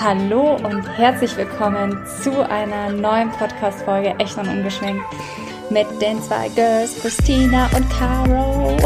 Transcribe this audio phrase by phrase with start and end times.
[0.00, 5.02] Hallo und herzlich willkommen zu einer neuen Podcast-Folge Echt und Ungeschminkt
[5.70, 8.76] mit den zwei Girls, Christina und Caro.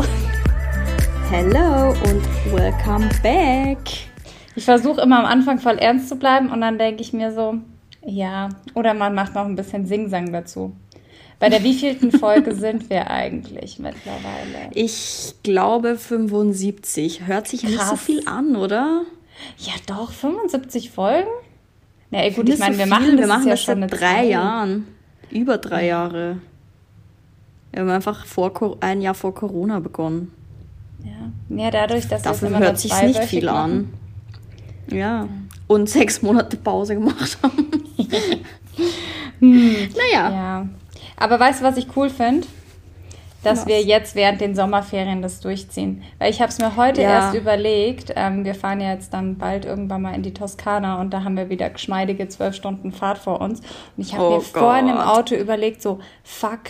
[1.31, 3.79] Hello und welcome back.
[4.57, 7.57] Ich versuche immer am Anfang voll ernst zu bleiben und dann denke ich mir so,
[8.07, 10.75] ja, oder man macht noch ein bisschen Singsang dazu.
[11.39, 14.71] Bei der wievielten Folge sind wir eigentlich mittlerweile?
[14.73, 17.27] Ich glaube 75.
[17.27, 17.71] Hört sich Krass.
[17.71, 19.03] nicht so viel an, oder?
[19.59, 21.29] Ja, doch, 75 Folgen?
[22.11, 23.93] Na ja, gut, ich meine, so wir machen das, wir machen ja das schon seit
[23.93, 24.29] drei Zeit.
[24.29, 24.87] Jahren.
[25.31, 26.39] Über drei Jahre.
[27.71, 30.33] Wir haben einfach vor, ein Jahr vor Corona begonnen.
[31.03, 33.91] Ja, ja dadurch, dass Dafür wir hört sich nicht viel machen.
[34.91, 34.95] an.
[34.97, 35.29] Ja.
[35.67, 37.69] Und sechs Monate Pause gemacht haben.
[39.39, 39.89] hm.
[39.97, 40.31] Naja.
[40.31, 40.69] Ja.
[41.17, 42.47] Aber weißt du, was ich cool finde?
[43.43, 43.67] Dass Was?
[43.67, 46.03] wir jetzt während den Sommerferien das durchziehen.
[46.19, 47.09] Weil ich habe es mir heute ja.
[47.09, 51.11] erst überlegt, ähm, wir fahren ja jetzt dann bald irgendwann mal in die Toskana und
[51.11, 53.61] da haben wir wieder geschmeidige zwölf Stunden Fahrt vor uns.
[53.61, 54.47] Und ich habe oh mir Gott.
[54.53, 56.61] vorhin im Auto überlegt, so, fuck,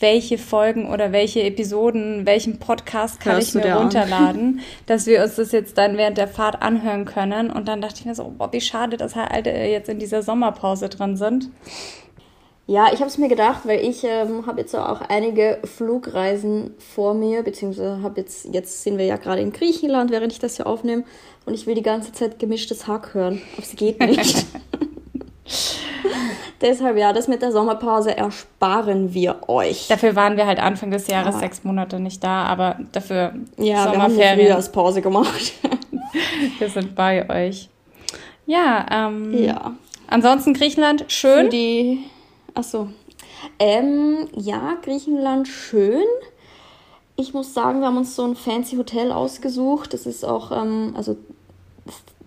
[0.00, 5.36] welche Folgen oder welche Episoden, welchen Podcast kann Hörst ich mir runterladen, dass wir uns
[5.36, 7.50] das jetzt dann während der Fahrt anhören können.
[7.50, 10.88] Und dann dachte ich mir so, boah, wie schade, dass halt jetzt in dieser Sommerpause
[10.88, 11.50] drin sind.
[12.70, 17.14] Ja, ich habe es mir gedacht, weil ich ähm, habe jetzt auch einige Flugreisen vor
[17.14, 20.66] mir, beziehungsweise habe jetzt, jetzt sind wir ja gerade in Griechenland, während ich das hier
[20.66, 21.04] aufnehme,
[21.46, 23.40] und ich will die ganze Zeit gemischtes Hack hören.
[23.54, 24.44] Aber es geht nicht.
[26.60, 29.88] Deshalb ja, das mit der Sommerpause ersparen wir euch.
[29.88, 31.40] Dafür waren wir halt Anfang des Jahres ja.
[31.40, 34.46] sechs Monate nicht da, aber dafür ja, Sommerferien.
[34.46, 35.54] Wir haben Pause gemacht.
[36.58, 37.70] wir sind bei euch.
[38.44, 39.74] Ja, ähm, ja.
[40.06, 41.46] Ansonsten Griechenland schön.
[41.46, 42.04] Für die
[42.58, 42.88] Ach so.
[43.60, 46.02] Ähm, ja, Griechenland schön.
[47.14, 49.94] Ich muss sagen, wir haben uns so ein fancy Hotel ausgesucht.
[49.94, 51.16] Das ist auch, ähm, also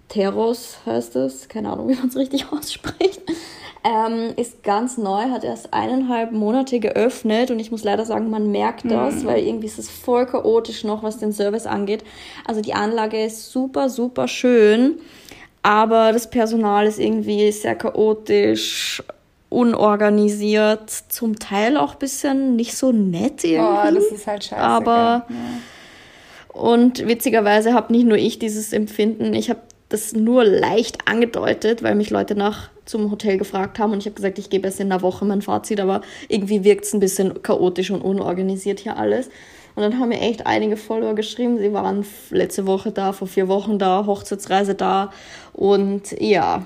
[0.08, 3.22] Teros heißt es, keine Ahnung, wie man es richtig ausspricht.
[3.84, 8.52] Ähm, ist ganz neu, hat erst eineinhalb Monate geöffnet und ich muss leider sagen, man
[8.52, 9.26] merkt das, mhm.
[9.26, 12.06] weil irgendwie ist es voll chaotisch noch, was den Service angeht.
[12.46, 15.00] Also die Anlage ist super, super schön,
[15.62, 19.04] aber das Personal ist irgendwie sehr chaotisch
[19.52, 23.90] unorganisiert, zum Teil auch ein bisschen nicht so nett irgendwie.
[23.90, 24.62] Oh, das ist halt scheiße.
[24.62, 25.36] Aber ja.
[26.54, 29.60] und witzigerweise habe nicht nur ich dieses Empfinden, ich habe
[29.90, 34.16] das nur leicht angedeutet, weil mich Leute nach zum Hotel gefragt haben und ich habe
[34.16, 37.44] gesagt, ich gebe erst in einer Woche mein Fazit, aber irgendwie wirkt es ein bisschen
[37.44, 39.28] chaotisch und unorganisiert hier alles.
[39.76, 43.50] Und dann haben mir echt einige Follower geschrieben, sie waren letzte Woche da, vor vier
[43.50, 45.12] Wochen da, Hochzeitsreise da
[45.52, 46.66] und ja,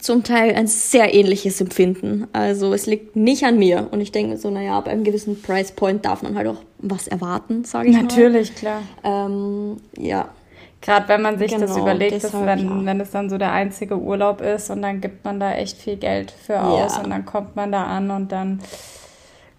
[0.00, 2.26] zum Teil ein sehr ähnliches Empfinden.
[2.32, 3.88] Also es liegt nicht an mir.
[3.90, 7.08] Und ich denke so, naja, ab einem gewissen Price Point darf man halt auch was
[7.08, 8.58] erwarten, sage ich Natürlich, mal.
[8.58, 8.82] klar.
[9.04, 10.28] Ähm, ja.
[10.80, 12.84] Gerade wenn man sich genau, das überlegt, deshalb, dass wenn, ja.
[12.86, 15.96] wenn es dann so der einzige Urlaub ist und dann gibt man da echt viel
[15.96, 17.02] Geld für aus ja.
[17.02, 18.60] und dann kommt man da an und dann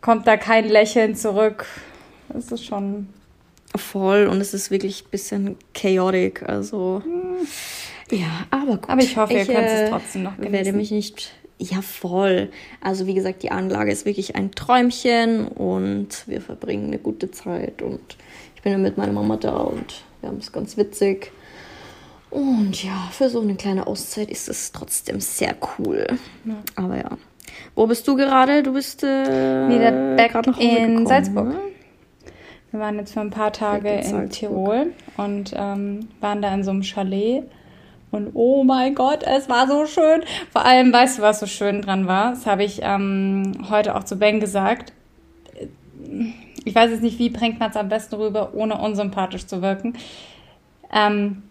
[0.02, 1.66] kommt da kein Lächeln zurück.
[2.28, 3.08] Das ist schon.
[3.76, 6.44] Voll und es ist wirklich ein bisschen chaotic.
[6.48, 7.02] Also.
[7.06, 7.48] Hm
[8.14, 8.90] ja, aber gut.
[8.90, 10.54] Aber ich hoffe, ich, ihr könnt es trotzdem noch genießen.
[10.54, 11.34] werde mich nicht...
[11.60, 12.50] Ja, voll.
[12.82, 17.82] Also wie gesagt, die Anlage ist wirklich ein Träumchen und wir verbringen eine gute Zeit
[17.82, 18.18] und
[18.56, 21.32] ich bin ja mit meiner Mama da und wir haben es ganz witzig.
[22.30, 26.08] Und ja, für so eine kleine Auszeit ist es trotzdem sehr cool.
[26.44, 26.56] Ja.
[26.76, 27.18] Aber ja.
[27.76, 28.64] Wo bist du gerade?
[28.64, 31.48] Du bist äh, wieder back nach Hause in gekommen, Salzburg.
[31.50, 31.60] Ne?
[32.72, 36.64] Wir waren jetzt für ein paar Tage in, in Tirol und ähm, waren da in
[36.64, 37.44] so einem Chalet
[38.14, 40.24] und oh mein Gott, es war so schön.
[40.52, 42.32] Vor allem, weißt du, was so schön dran war?
[42.32, 44.94] Das habe ich ähm, heute auch zu Ben gesagt.
[46.64, 49.94] Ich weiß jetzt nicht, wie bringt man es am besten rüber, ohne unsympathisch zu wirken.
[50.94, 51.44] Ähm,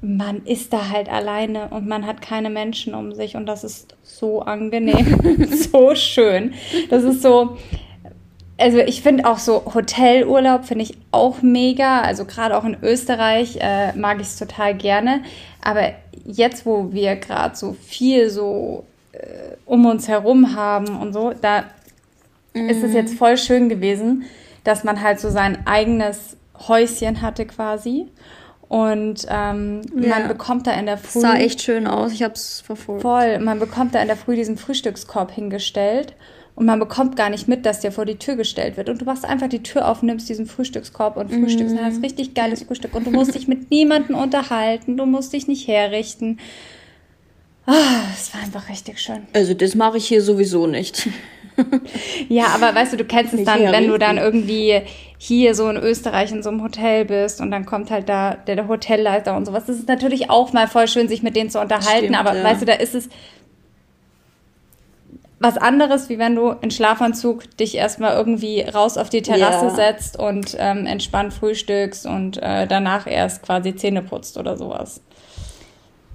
[0.00, 3.96] man ist da halt alleine und man hat keine Menschen um sich und das ist
[4.02, 6.54] so angenehm, so schön.
[6.90, 7.56] Das ist so,
[8.58, 12.02] also ich finde auch so Hotelurlaub finde ich auch mega.
[12.02, 15.22] Also gerade auch in Österreich äh, mag ich es total gerne.
[15.62, 15.92] Aber
[16.24, 21.64] jetzt, wo wir gerade so viel so äh, um uns herum haben und so, da
[22.54, 22.68] mhm.
[22.68, 22.96] ist es mhm.
[22.96, 24.24] jetzt voll schön gewesen,
[24.64, 26.36] dass man halt so sein eigenes
[26.68, 28.06] Häuschen hatte quasi.
[28.68, 30.18] Und ähm, ja.
[30.18, 31.20] man bekommt da in der Früh.
[31.20, 33.02] Sah echt schön aus, ich habe es verfolgt.
[33.02, 36.14] Voll, man bekommt da in der Früh diesen Frühstückskorb hingestellt.
[36.54, 38.88] Und man bekommt gar nicht mit, dass der vor die Tür gestellt wird.
[38.90, 41.74] Und du machst einfach die Tür auf, nimmst diesen Frühstückskorb und frühstückst.
[41.74, 41.78] Mm.
[41.78, 42.94] Und hast richtig geiles Frühstück.
[42.94, 44.96] Und du musst dich mit niemandem unterhalten.
[44.96, 46.38] Du musst dich nicht herrichten.
[47.64, 49.22] Ah, es war einfach richtig schön.
[49.32, 51.08] Also das mache ich hier sowieso nicht.
[52.28, 53.90] ja, aber weißt du, du kennst es dann, wenn richtig.
[53.90, 54.82] du dann irgendwie
[55.18, 58.56] hier so in Österreich in so einem Hotel bist und dann kommt halt da der,
[58.56, 59.64] der Hotelleiter und sowas.
[59.66, 62.42] Das ist natürlich auch mal voll schön, sich mit denen zu unterhalten, Stimmt, aber ja.
[62.42, 63.08] weißt du, da ist es
[65.42, 69.74] was anderes, wie wenn du in Schlafanzug dich erstmal irgendwie raus auf die Terrasse yeah.
[69.74, 75.00] setzt und ähm, entspannt frühstückst und äh, danach erst quasi Zähne putzt oder sowas.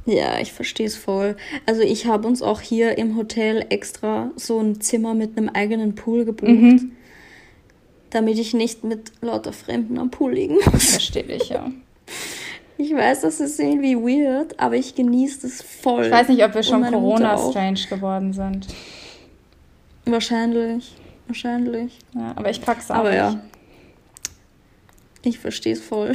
[0.05, 1.35] Ja, ich verstehe es voll.
[1.65, 5.95] Also ich habe uns auch hier im Hotel extra so ein Zimmer mit einem eigenen
[5.95, 6.91] Pool gebucht, mhm.
[8.09, 10.91] damit ich nicht mit lauter Fremden am Pool liegen muss.
[10.91, 11.69] Verstehe ich, ja.
[12.77, 16.05] Ich weiß, das ist irgendwie weird, aber ich genieße es voll.
[16.05, 18.67] Ich weiß nicht, ob wir schon Corona-strange geworden sind.
[20.11, 20.95] Wahrscheinlich.
[21.27, 21.99] Wahrscheinlich.
[22.15, 22.95] Ja, aber ich pack's auch.
[22.95, 23.17] Aber nicht.
[23.17, 23.41] ja.
[25.23, 26.13] Ich verstehe es voll.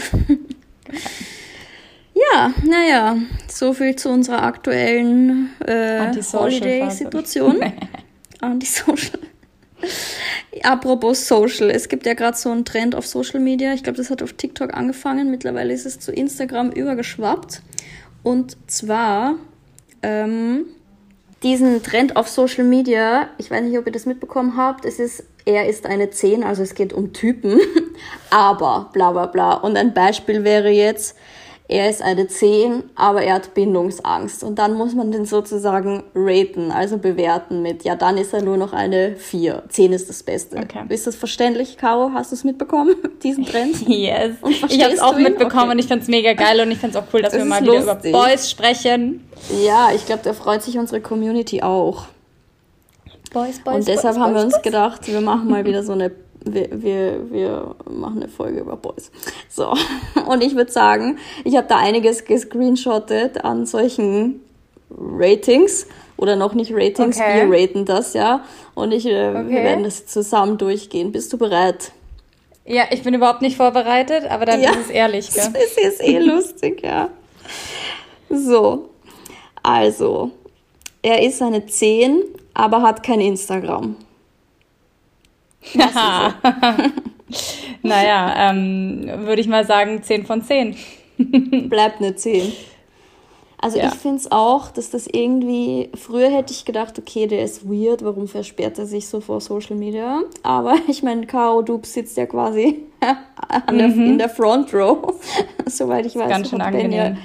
[2.15, 3.17] ja, naja,
[3.49, 7.61] so viel zu unserer aktuellen äh, Holiday-Situation.
[8.41, 9.21] Antisocial.
[10.63, 13.73] Apropos Social, es gibt ja gerade so einen Trend auf Social Media.
[13.75, 15.31] Ich glaube, das hat auf TikTok angefangen.
[15.31, 17.63] Mittlerweile ist es zu Instagram übergeschwappt.
[18.23, 19.37] Und zwar
[20.03, 20.67] ähm,
[21.43, 25.25] diesen Trend auf Social Media, ich weiß nicht, ob ihr das mitbekommen habt, es ist,
[25.45, 27.61] er ist eine 10, also es geht um Typen,
[28.31, 29.55] aber bla bla bla.
[29.55, 31.17] Und ein Beispiel wäre jetzt,
[31.69, 34.45] er ist eine 10, aber er hat Bindungsangst.
[34.45, 38.57] Und dann muss man den sozusagen raten, also bewerten mit, ja, dann ist er nur
[38.57, 39.63] noch eine 4.
[39.69, 40.59] 10 ist das Beste.
[40.59, 40.85] Okay.
[40.89, 42.11] Ist das verständlich, Caro?
[42.13, 43.77] Hast du es mitbekommen, diesen Trend?
[44.03, 44.33] Yes.
[44.69, 45.71] ich habe es auch mitbekommen okay.
[45.73, 47.45] und ich finde es mega geil und ich finde es auch cool, dass das wir
[47.45, 48.11] mal wieder lustig.
[48.11, 49.29] über Boys sprechen.
[49.65, 52.07] Ja, ich glaube, da freut sich unsere Community auch.
[53.33, 56.11] Boys, Boys, und deshalb Boys, haben wir uns gedacht, wir machen mal wieder so eine
[56.45, 59.11] wir, wir, wir machen eine Folge über Boys.
[59.49, 59.75] So,
[60.27, 64.41] und ich würde sagen, ich habe da einiges gescreenshottet an solchen
[64.91, 65.87] Ratings
[66.17, 67.49] oder noch nicht Ratings, okay.
[67.49, 68.45] wir raten das, ja.
[68.75, 69.49] Und ich, äh, okay.
[69.49, 71.13] wir werden das zusammen durchgehen.
[71.13, 71.93] Bist du bereit?
[72.65, 75.49] Ja, ich bin überhaupt nicht vorbereitet, aber dann ja, ist es ehrlich, gell?
[75.53, 77.09] Das ist eh lustig, ja.
[78.31, 78.91] So,
[79.63, 80.31] also,
[81.03, 82.23] er ist eine 10,
[82.55, 83.97] aber hat kein Instagram.
[87.83, 90.77] naja, ähm, würde ich mal sagen 10 von 10.
[91.69, 92.53] Bleibt eine 10.
[93.59, 93.87] Also ja.
[93.87, 98.05] ich finde es auch, dass das irgendwie, früher hätte ich gedacht, okay, der ist weird,
[98.05, 100.23] warum versperrt er sich so vor Social Media?
[100.43, 102.83] Aber ich meine, Caro Dub sitzt ja quasi
[103.69, 104.07] der, mhm.
[104.07, 105.15] in der Front Row,
[105.67, 106.29] soweit ich weiß.
[106.29, 107.19] Ganz schön angenehm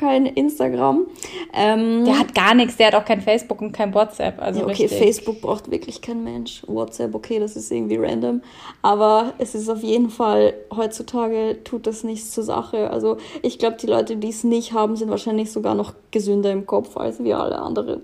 [0.00, 1.06] kein Instagram.
[1.52, 4.40] Ähm, der hat gar nichts, der hat auch kein Facebook und kein WhatsApp.
[4.40, 4.98] Also ja, okay, richtig.
[4.98, 6.62] Facebook braucht wirklich kein Mensch.
[6.66, 8.40] WhatsApp, okay, das ist irgendwie random.
[8.82, 12.90] Aber es ist auf jeden Fall, heutzutage tut das nichts zur Sache.
[12.90, 16.66] Also ich glaube, die Leute, die es nicht haben, sind wahrscheinlich sogar noch gesünder im
[16.66, 18.02] Kopf als wir alle anderen.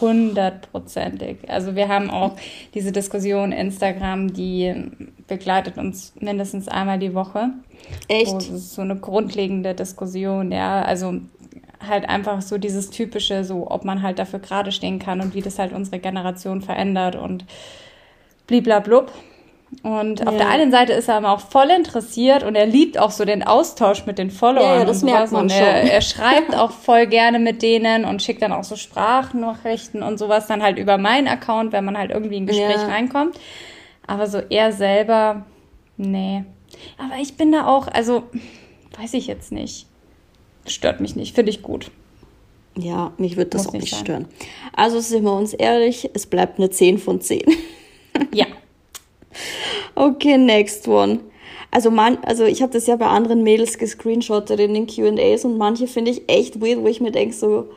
[0.00, 1.38] Hundertprozentig.
[1.48, 2.32] Also wir haben auch
[2.74, 4.74] diese Diskussion Instagram, die
[5.28, 7.50] begleitet uns mindestens einmal die Woche.
[8.08, 8.42] Echt?
[8.42, 10.82] so eine grundlegende Diskussion, ja.
[10.82, 11.20] Also
[11.86, 15.42] halt einfach so dieses typische, so ob man halt dafür gerade stehen kann und wie
[15.42, 17.44] das halt unsere Generation verändert und
[18.46, 19.12] bliblablub.
[19.82, 20.26] Und ja.
[20.26, 23.24] auf der einen Seite ist er aber auch voll interessiert und er liebt auch so
[23.24, 24.80] den Austausch mit den Followern.
[24.80, 25.88] Ja, das und merkt man und er, schon.
[25.90, 30.46] er schreibt auch voll gerne mit denen und schickt dann auch so Sprachnachrichten und sowas
[30.46, 32.86] dann halt über meinen Account, wenn man halt irgendwie in ein Gespräch ja.
[32.86, 33.38] reinkommt.
[34.06, 35.44] Aber so er selber,
[35.96, 36.44] nee.
[36.98, 38.24] Aber ich bin da auch, also
[38.98, 39.86] weiß ich jetzt nicht.
[40.66, 41.90] Stört mich nicht, finde ich gut.
[42.76, 44.00] Ja, mich wird das Muss auch nicht sein.
[44.00, 44.28] stören.
[44.72, 47.42] Also sind wir uns ehrlich, es bleibt eine 10 von 10.
[48.32, 48.46] Ja.
[49.96, 51.18] okay, next one.
[51.72, 55.58] Also, man, also ich habe das ja bei anderen Mädels gescreenshottet in den QAs und
[55.58, 57.68] manche finde ich echt weird, wo ich mir denke, so,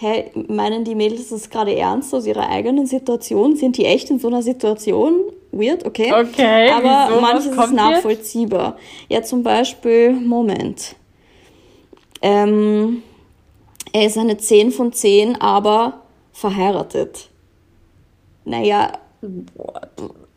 [0.00, 3.56] hä, meinen die Mädels das gerade ernst aus ihrer eigenen Situation?
[3.56, 5.14] Sind die echt in so einer Situation?
[5.52, 6.12] Weird, okay.
[6.12, 6.70] Okay.
[6.70, 7.20] Aber wieso?
[7.20, 8.76] manches ist nachvollziehbar.
[9.08, 9.10] Jetzt?
[9.10, 10.96] Ja, zum Beispiel, Moment.
[12.22, 13.02] Ähm,
[13.92, 16.02] er ist eine 10 von 10, aber
[16.32, 17.28] verheiratet.
[18.44, 18.92] Naja,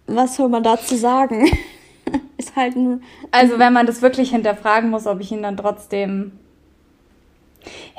[0.08, 1.50] was soll man dazu sagen?
[2.38, 3.04] ist halt ein.
[3.32, 6.34] Also, wenn man das wirklich hinterfragen muss, ob ich ihn dann trotzdem.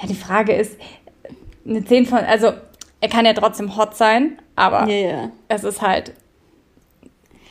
[0.01, 0.77] Ja, die Frage ist,
[1.67, 2.19] eine 10 von.
[2.19, 2.53] Also,
[3.01, 5.31] er kann ja trotzdem hot sein, aber ja, ja.
[5.49, 6.13] es ist halt.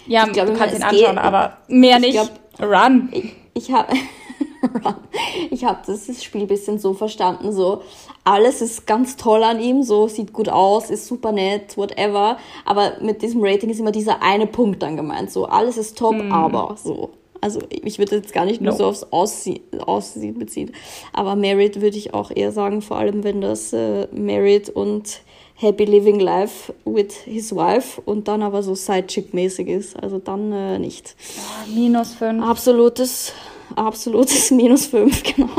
[0.05, 2.13] Ja, glaub, du kannst ihn anschauen, geht, aber mehr nicht.
[2.13, 2.29] Glaub,
[2.59, 3.09] Run.
[3.11, 3.93] Ich, ich habe.
[5.49, 7.83] ich habe das Spiel ein bisschen so verstanden, so
[8.23, 12.37] alles ist ganz toll an ihm, so sieht gut aus, ist super nett, whatever.
[12.65, 16.15] Aber mit diesem Rating ist immer dieser eine Punkt dann gemeint, so alles ist top,
[16.15, 16.31] hm.
[16.31, 17.11] aber so.
[17.43, 18.77] Also ich würde jetzt gar nicht nur no.
[18.77, 20.71] so aufs Aussehen, Aussehen beziehen.
[21.11, 25.19] Aber Married würde ich auch eher sagen, vor allem wenn das äh, Married und
[25.55, 30.01] Happy Living Life with his wife und dann aber so Sidechick-mäßig ist.
[30.01, 31.17] Also dann äh, nicht.
[31.35, 32.41] Ja, minus 5.
[32.41, 33.33] Absolutes,
[33.75, 35.49] absolutes minus 5, genau.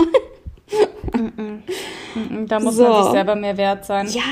[2.49, 2.85] Da muss so.
[2.85, 4.09] man sich selber mehr wert sein.
[4.09, 4.23] Ja,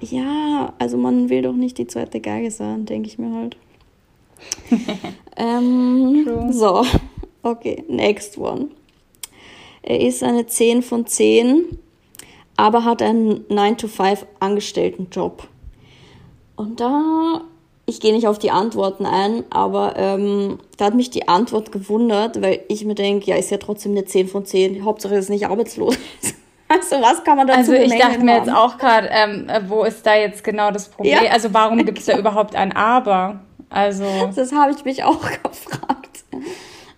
[0.00, 0.72] ja.
[0.78, 3.58] Also man will doch nicht die zweite Geige sein, denke ich mir halt.
[5.36, 6.84] ähm, so,
[7.42, 8.68] okay, next one.
[9.82, 11.78] Er ist eine 10 von 10
[12.56, 15.46] aber hat einen 9-to-5 Job.
[16.56, 17.42] Und da,
[17.84, 22.40] ich gehe nicht auf die Antworten ein, aber ähm, da hat mich die Antwort gewundert,
[22.40, 25.46] weil ich mir denke, ja, ist ja trotzdem eine 10 von 10, Hauptsache ist nicht
[25.46, 25.96] arbeitslos.
[26.68, 28.46] Also was kann man dazu Also ich dachte mir haben?
[28.46, 31.22] jetzt auch gerade, ähm, wo ist da jetzt genau das Problem?
[31.22, 33.38] Ja, also warum gibt es da überhaupt ein Aber?
[33.70, 34.04] Also
[34.34, 36.24] das habe ich mich auch gefragt,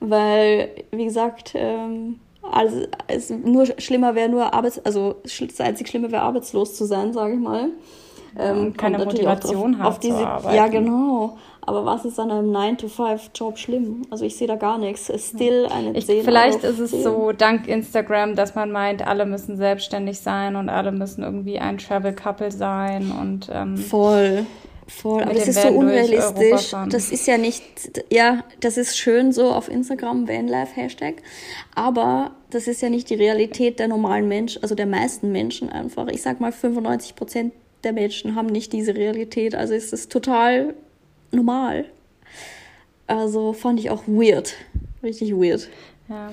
[0.01, 2.21] weil wie gesagt, ähm,
[2.51, 7.13] also es nur schlimmer wäre nur Arbeits, also das einzig Schlimme wäre arbeitslos zu sein,
[7.13, 7.71] sage ich mal.
[8.39, 11.37] Ähm, keine Motivation drauf, auf diese, Ja, genau.
[11.63, 14.03] Aber was ist an einem 9-to-5-Job schlimm?
[14.11, 15.11] Also ich sehe da gar nichts.
[15.11, 17.03] Es ist still eine ich, 10 Vielleicht ist es 10.
[17.03, 21.77] so dank Instagram, dass man meint, alle müssen selbstständig sein und alle müssen irgendwie ein
[21.77, 24.47] Travel-Couple sein und ähm, voll.
[24.89, 26.75] Voll, aber das ist so unrealistisch.
[26.89, 27.63] Das ist ja nicht,
[28.11, 31.17] ja, das ist schön so auf Instagram, Vanlife Hashtag,
[31.75, 36.09] aber das ist ja nicht die Realität der normalen Menschen, also der meisten Menschen einfach.
[36.09, 37.53] Ich sag mal, 95 Prozent
[37.85, 40.75] der Menschen haben nicht diese Realität, also ist es total
[41.33, 41.85] normal.
[43.07, 44.55] Also fand ich auch weird,
[45.03, 45.69] richtig weird.
[46.09, 46.33] Ja.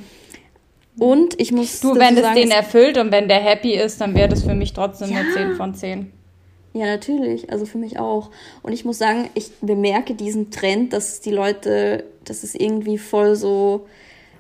[0.98, 1.82] Und ich muss.
[1.82, 4.72] Du, wenn es den erfüllt und wenn der happy ist, dann wäre das für mich
[4.72, 5.20] trotzdem ja.
[5.20, 6.12] eine 10 von 10.
[6.76, 7.50] Ja, natürlich.
[7.50, 8.32] Also für mich auch.
[8.62, 13.38] Und ich muss sagen, ich bemerke diesen Trend, dass die Leute, dass es irgendwie voll
[13.38, 13.86] so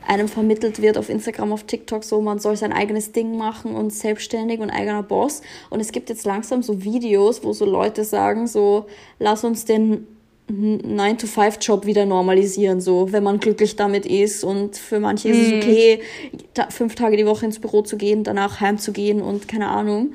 [0.05, 3.93] einem vermittelt wird auf Instagram, auf TikTok, so man soll sein eigenes Ding machen und
[3.93, 5.43] selbstständig und eigener Boss.
[5.69, 8.87] Und es gibt jetzt langsam so Videos, wo so Leute sagen, so
[9.17, 10.05] lass uns den
[10.51, 14.43] 9-to-5-Job wieder normalisieren, so, wenn man glücklich damit ist.
[14.43, 15.57] Und für manche ist es mhm.
[15.57, 15.99] okay,
[16.69, 20.11] fünf Tage die Woche ins Büro zu gehen, danach heimzugehen und keine Ahnung.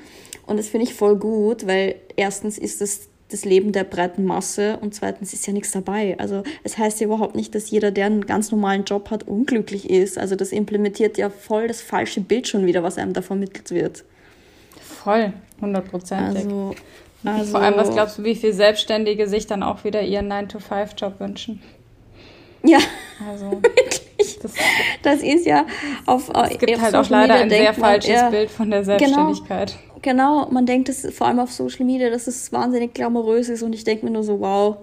[0.50, 4.76] Und das finde ich voll gut, weil erstens ist es das Leben der breiten Masse
[4.80, 6.16] und zweitens ist ja nichts dabei.
[6.18, 9.88] Also es heißt ja überhaupt nicht, dass jeder, der einen ganz normalen Job hat, unglücklich
[9.88, 10.18] ist.
[10.18, 14.04] Also das implementiert ja voll das falsche Bild schon wieder, was einem da vermittelt wird.
[14.80, 16.44] Voll, hundertprozentig.
[16.44, 16.74] Also,
[17.24, 21.20] also, Vor allem, was glaubst du, wie viele Selbstständige sich dann auch wieder ihren 9-to-5-Job
[21.20, 21.62] wünschen?
[22.62, 22.78] Ja,
[23.30, 24.38] also, wirklich.
[24.42, 24.52] Das,
[25.02, 25.66] das, ist ja
[26.06, 26.30] auf.
[26.50, 28.98] Es gibt halt auch leider ein sehr falsches ja, Bild von der genau.
[28.98, 29.76] Selbstständigkeit.
[29.82, 33.62] Genau genau, man denkt es vor allem auf Social Media, dass es wahnsinnig glamourös ist
[33.62, 34.76] und ich denke mir nur so, wow,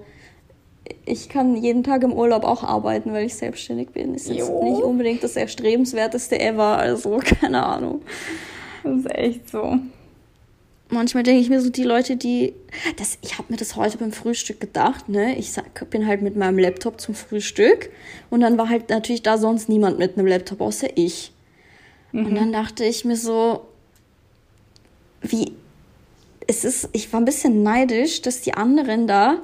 [1.06, 4.14] ich kann jeden Tag im Urlaub auch arbeiten, weil ich selbstständig bin.
[4.14, 4.64] Ist jetzt jo.
[4.64, 8.02] nicht unbedingt das erstrebenswerteste ever, also keine Ahnung.
[8.84, 9.78] Das ist echt so.
[10.90, 12.54] Manchmal denke ich mir so, die Leute, die.
[12.96, 15.38] Das, ich habe mir das heute beim Frühstück gedacht, ne?
[15.38, 17.90] Ich sag, bin halt mit meinem Laptop zum Frühstück
[18.30, 21.34] und dann war halt natürlich da sonst niemand mit einem Laptop außer ich.
[22.14, 22.26] Mhm.
[22.28, 23.66] Und dann dachte ich mir so,
[25.32, 25.54] wie
[26.48, 29.42] es ist, ich war ein bisschen neidisch, dass die anderen da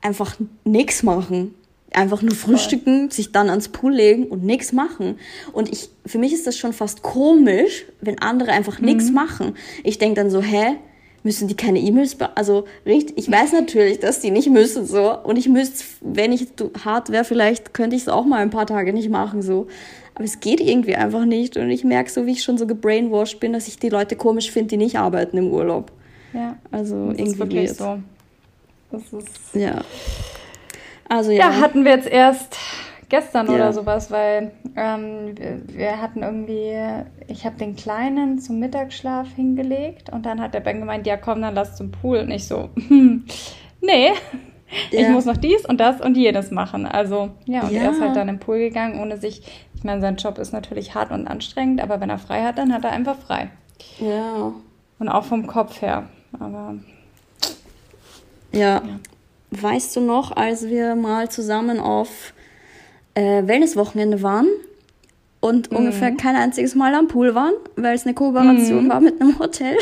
[0.00, 1.54] einfach nichts machen.
[1.94, 5.18] Einfach nur frühstücken, sich dann ans Pool legen und nichts machen.
[5.52, 8.86] Und ich, für mich ist das schon fast komisch, wenn andere einfach mhm.
[8.86, 9.56] nichts machen.
[9.84, 10.76] Ich denke dann so, hä?
[11.24, 15.16] Müssen die keine E-Mails, also richtig, ich weiß natürlich, dass die nicht müssen, so.
[15.22, 16.48] Und ich müsste, wenn ich
[16.84, 19.68] hart wäre, vielleicht könnte ich es auch mal ein paar Tage nicht machen, so.
[20.14, 21.56] Aber es geht irgendwie einfach nicht.
[21.56, 24.50] Und ich merke so, wie ich schon so gebrainwashed bin, dass ich die Leute komisch
[24.50, 25.92] finde, die nicht arbeiten im Urlaub.
[26.32, 26.56] Ja.
[26.70, 27.76] Also das irgendwie ist wirklich weird.
[27.76, 27.98] so.
[28.90, 29.54] Das ist.
[29.54, 29.80] Ja.
[31.08, 31.38] Also ja.
[31.38, 32.58] Ja, hatten wir jetzt erst
[33.08, 33.54] gestern ja.
[33.54, 36.74] oder sowas, weil ähm, wir, wir, hatten irgendwie,
[37.28, 41.42] ich habe den Kleinen zum Mittagsschlaf hingelegt und dann hat der Ben gemeint, ja komm,
[41.42, 42.18] dann lass zum Pool.
[42.18, 43.24] Und ich so, hm,
[43.80, 44.12] nee,
[44.90, 45.00] ja.
[45.00, 46.86] ich muss noch dies und das und jenes machen.
[46.86, 47.82] Also ja, und ja.
[47.82, 49.42] er ist halt dann im Pool gegangen, ohne sich
[49.82, 52.72] ich meine, sein Job ist natürlich hart und anstrengend, aber wenn er frei hat, dann
[52.72, 53.50] hat er einfach frei.
[53.98, 54.52] Ja.
[55.00, 56.04] Und auch vom Kopf her.
[56.38, 56.76] Aber.
[58.52, 58.60] Ja.
[58.60, 58.82] ja.
[59.50, 62.32] Weißt du noch, als wir mal zusammen auf
[63.14, 64.46] äh, Wellnesswochenende waren
[65.40, 65.78] und mhm.
[65.78, 68.88] ungefähr kein einziges Mal am Pool waren, weil es eine Kooperation mhm.
[68.88, 69.76] war mit einem Hotel?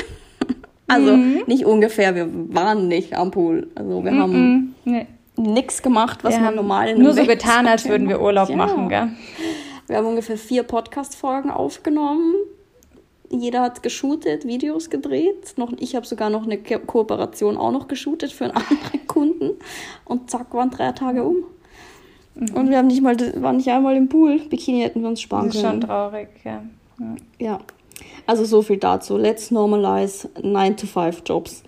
[0.91, 1.43] Also mhm.
[1.47, 3.69] nicht ungefähr, wir waren nicht am Pool.
[3.75, 5.07] Also wir haben nee.
[5.37, 8.57] nichts gemacht, was wir man normal in Nur so getan, als würden wir Urlaub ja.
[8.57, 9.09] machen, gell?
[9.87, 12.35] Wir haben ungefähr vier Podcast-Folgen aufgenommen.
[13.29, 15.55] Jeder hat geshootet, Videos gedreht.
[15.57, 19.51] Noch, ich habe sogar noch eine Ko Kooperation auch noch geshootet für einen anderen Kunden.
[20.05, 21.45] Und zack, waren drei Tage um.
[22.35, 22.55] Mhm.
[22.55, 24.39] Und wir haben nicht mal, waren nicht einmal im Pool.
[24.49, 25.81] Bikini hätten wir uns sparen das ist können.
[25.81, 26.63] Schon traurig, ja.
[26.99, 27.17] ja.
[27.39, 27.59] Ja.
[28.27, 29.17] Also so viel dazu.
[29.17, 31.63] Let's normalize 9 to 5 Jobs.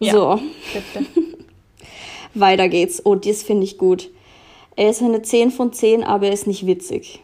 [0.00, 0.40] Ja, so.
[0.72, 1.06] Bitte.
[2.34, 3.04] Weiter geht's.
[3.04, 4.10] Oh, das finde ich gut.
[4.76, 7.20] Er ist eine 10 von 10, aber er ist nicht witzig.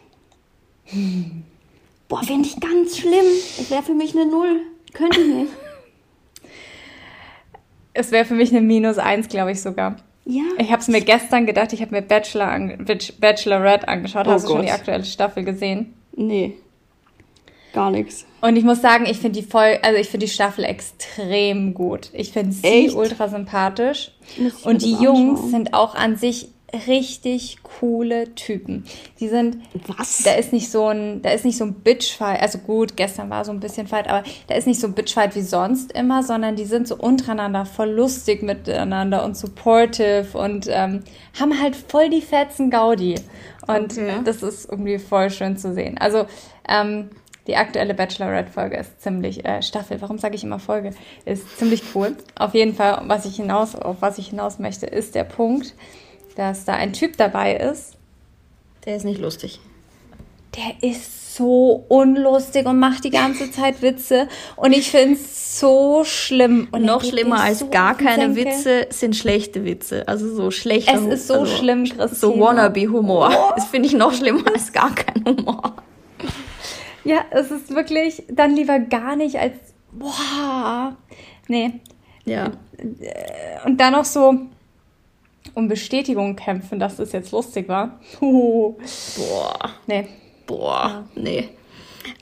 [0.85, 1.43] Hm.
[2.07, 3.25] Boah, finde ich ganz schlimm.
[3.59, 4.61] Es wäre für mich eine Null.
[4.93, 5.51] Könnte ich nicht.
[7.97, 9.95] Es wäre für mich eine Minus 1, glaube ich sogar.
[10.25, 10.43] Ja.
[10.57, 12.85] Ich habe es mir gestern gedacht, ich habe mir Bachelor an,
[13.19, 14.27] Bachelorette angeschaut.
[14.27, 14.51] Oh Hast Gott.
[14.51, 15.93] du schon die aktuelle Staffel gesehen?
[16.13, 16.57] Nee.
[17.75, 18.25] Gar nichts.
[18.39, 22.09] Und ich muss sagen, ich finde die voll, also ich finde die Staffel extrem gut.
[22.13, 22.95] Ich finde sie Echt?
[22.95, 24.13] ultra sympathisch.
[24.63, 26.47] Und die Jungs sind auch an sich
[26.87, 28.85] richtig coole Typen.
[29.19, 29.57] Die sind.
[29.87, 30.23] Was?
[30.23, 32.41] Da ist nicht so ein, da ist nicht so ein Bitchfight.
[32.41, 35.35] Also gut, gestern war so ein bisschen Fight, aber da ist nicht so ein Bitchfight
[35.35, 41.03] wie sonst immer, sondern die sind so untereinander voll lustig miteinander und supportive und ähm,
[41.37, 43.15] haben halt voll die fetzen Gaudi.
[43.67, 44.13] Und okay.
[44.23, 45.97] das ist irgendwie voll schön zu sehen.
[45.97, 46.25] Also
[46.69, 47.09] ähm,
[47.47, 50.91] die aktuelle Bachelorette-Folge ist ziemlich, äh, Staffel, warum sage ich immer Folge,
[51.25, 52.15] ist ziemlich cool.
[52.35, 55.75] Auf jeden Fall, was ich hinaus, auf was ich hinaus möchte, ist der Punkt,
[56.35, 57.93] dass da ein Typ dabei ist.
[58.85, 59.59] Der ist nicht lustig.
[60.55, 64.27] Der ist so unlustig und macht die ganze Zeit Witze.
[64.55, 66.69] Und ich finde es so schlimm.
[66.71, 68.49] Und noch schlimmer als so gar keine Senke.
[68.49, 70.07] Witze sind schlechte Witze.
[70.07, 72.15] Also so schlechter Es ist so also schlimm, Christine.
[72.15, 73.31] So Wannabe-Humor.
[73.33, 73.53] Oh.
[73.55, 75.75] Das finde ich noch schlimmer als gar kein Humor.
[77.05, 79.55] Ja, es ist wirklich dann lieber gar nicht als
[79.91, 80.95] boah.
[81.47, 81.79] Nee.
[82.25, 82.51] Ja.
[83.65, 84.39] Und dann noch so
[85.53, 87.99] um Bestätigung kämpfen, dass es jetzt lustig war.
[88.19, 88.75] Boah.
[89.87, 90.07] Nee.
[90.47, 91.21] Boah, ja.
[91.21, 91.49] nee.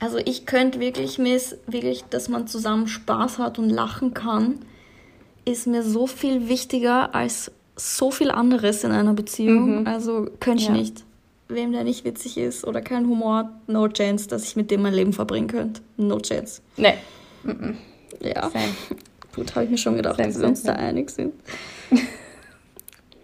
[0.00, 4.60] Also ich könnte wirklich, mir ist wirklich, dass man zusammen Spaß hat und lachen kann,
[5.44, 9.80] ist mir so viel wichtiger als so viel anderes in einer Beziehung.
[9.80, 9.86] Mhm.
[9.86, 10.74] Also könnte ich ja.
[10.74, 11.04] nicht
[11.48, 14.82] wem der nicht witzig ist oder keinen Humor hat, no chance, dass ich mit dem
[14.82, 15.82] mein Leben verbringen könnte.
[15.96, 16.62] No chance.
[16.76, 16.94] Nee.
[17.42, 17.74] Mm -mm.
[18.20, 18.50] Ja.
[18.50, 18.74] Same.
[19.34, 21.34] Gut, habe ich mir schon gedacht, same, dass wir uns da einig sind.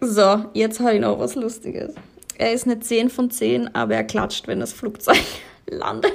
[0.01, 1.93] so, jetzt habe ich noch was Lustiges.
[2.37, 5.21] Er ist eine 10 von 10, aber er klatscht, wenn das Flugzeug
[5.67, 6.13] landet.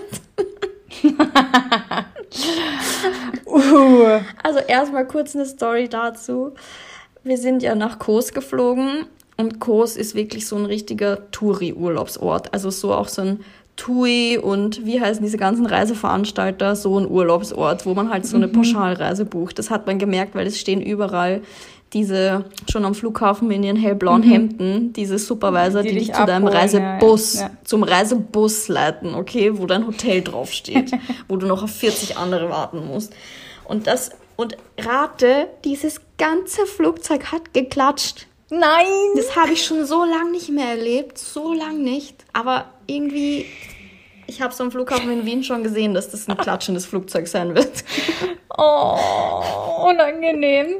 [3.47, 4.21] uh.
[4.43, 6.53] Also erstmal kurz eine Story dazu.
[7.23, 12.55] Wir sind ja nach Kos geflogen und Kos ist wirklich so ein richtiger Touri-Urlaubsort.
[12.55, 13.41] Also so auch so ein
[13.77, 18.47] TUI und wie heißen diese ganzen Reiseveranstalter, so ein Urlaubsort, wo man halt so eine
[18.47, 18.53] mhm.
[18.53, 19.59] Pauschalreise bucht.
[19.59, 21.43] Das hat man gemerkt, weil es stehen überall
[21.93, 24.31] diese schon am Flughafen in ihren hellblauen mhm.
[24.31, 27.51] Hemden, diese Supervisor, die, die dich zu deinem Reisebus, ja, ja.
[27.65, 30.93] zum Reisebus leiten, okay, wo dein Hotel draufsteht,
[31.29, 33.15] wo du noch auf 40 andere warten musst.
[33.65, 38.27] Und das, und rate, dieses ganze Flugzeug hat geklatscht.
[38.51, 38.87] Nein!
[39.17, 41.19] Das habe ich schon so lange nicht mehr erlebt.
[41.19, 42.25] So lange nicht.
[42.33, 43.47] Aber irgendwie,
[44.27, 47.55] ich habe es am Flughafen in Wien schon gesehen, dass das ein klatschendes Flugzeug sein
[47.55, 47.85] wird.
[48.59, 50.77] Oh, unangenehm.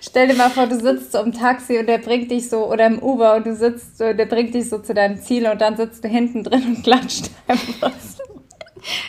[0.00, 2.86] Stell dir mal vor, du sitzt so im Taxi und der bringt dich so, oder
[2.86, 5.76] im Uber und du sitzt so, der bringt dich so zu deinem Ziel und dann
[5.76, 7.92] sitzt du hinten drin und klatscht einfach.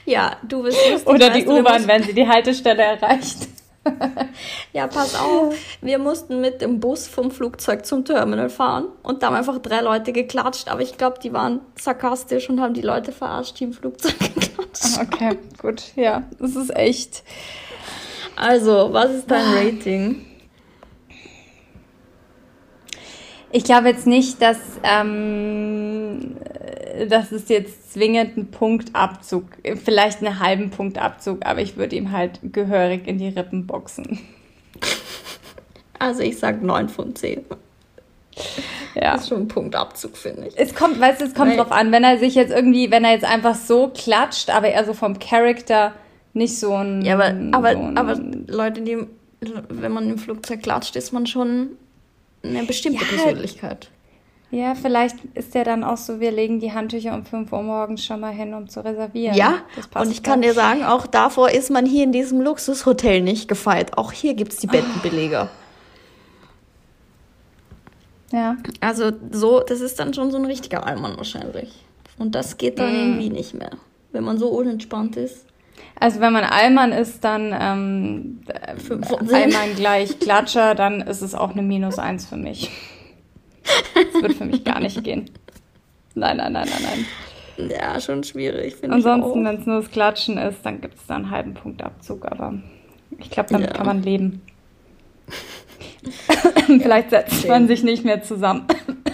[0.06, 1.08] Ja, du bist lustig.
[1.08, 3.48] Oder die U-Bahn, wenn sie die Haltestelle erreicht.
[4.74, 5.56] ja, pass auf.
[5.82, 9.82] Wir mussten mit dem Bus vom Flugzeug zum Terminal fahren und da haben einfach drei
[9.82, 13.74] Leute geklatscht, aber ich glaube, die waren sarkastisch und haben die Leute verarscht, die im
[13.74, 15.10] Flugzeug geklatscht haben.
[15.14, 15.84] Okay, gut.
[15.96, 17.24] Ja, das ist echt.
[18.36, 20.26] Also, was ist dein Rating?
[23.56, 26.38] Ich glaube jetzt nicht, dass, ähm,
[27.08, 29.46] dass es jetzt zwingend einen Punktabzug,
[29.86, 34.20] vielleicht einen halben Punktabzug, aber ich würde ihm halt gehörig in die Rippen boxen.
[36.00, 37.46] Also ich sag 9 von 10.
[38.96, 39.14] Ja.
[39.14, 40.58] Das ist schon ein Punktabzug, finde ich.
[40.58, 43.06] Es kommt, weißt du, es kommt Weil, drauf an, wenn er sich jetzt irgendwie, wenn
[43.06, 45.94] er jetzt einfach so klatscht, aber er so vom Charakter
[46.34, 47.04] nicht so ein.
[47.04, 48.16] Ja, aber, aber, so ein, aber
[48.48, 48.98] Leute, die,
[49.70, 51.78] wenn man im Flugzeug klatscht, ist man schon
[52.44, 53.90] eine bestimmte ja, Persönlichkeit.
[54.52, 58.06] Ja, vielleicht ist der dann auch so, wir legen die Handtücher um 5 Uhr morgens
[58.06, 59.36] schon mal hin, um zu reservieren.
[59.36, 59.64] Ja,
[59.96, 63.98] und ich kann dir sagen, auch davor ist man hier in diesem Luxushotel nicht gefeit.
[63.98, 65.50] Auch hier gibt es die Bettenbeleger.
[68.32, 68.58] Ja.
[68.80, 71.72] Also so, das ist dann schon so ein richtiger Allmann wahrscheinlich.
[72.20, 72.96] Und das geht dann mm.
[72.96, 73.72] irgendwie nicht mehr,
[74.12, 75.46] wenn man so unentspannt ist.
[76.00, 78.42] Also wenn man Allmann ist, dann ähm,
[79.32, 82.70] Allmann gleich Klatscher, dann ist es auch eine Minus eins für mich.
[83.64, 85.30] Das wird für mich gar nicht gehen.
[86.16, 87.06] Nein, nein, nein, nein,
[87.58, 87.70] nein.
[87.70, 88.76] Ja, schon schwierig.
[88.88, 92.26] Ansonsten, wenn es nur das Klatschen ist, dann gibt es da einen halben Punkt Abzug,
[92.26, 92.56] aber
[93.20, 93.74] ich glaube, damit ja.
[93.74, 94.42] kann man leben.
[96.82, 98.66] Vielleicht setzt man sich nicht mehr zusammen.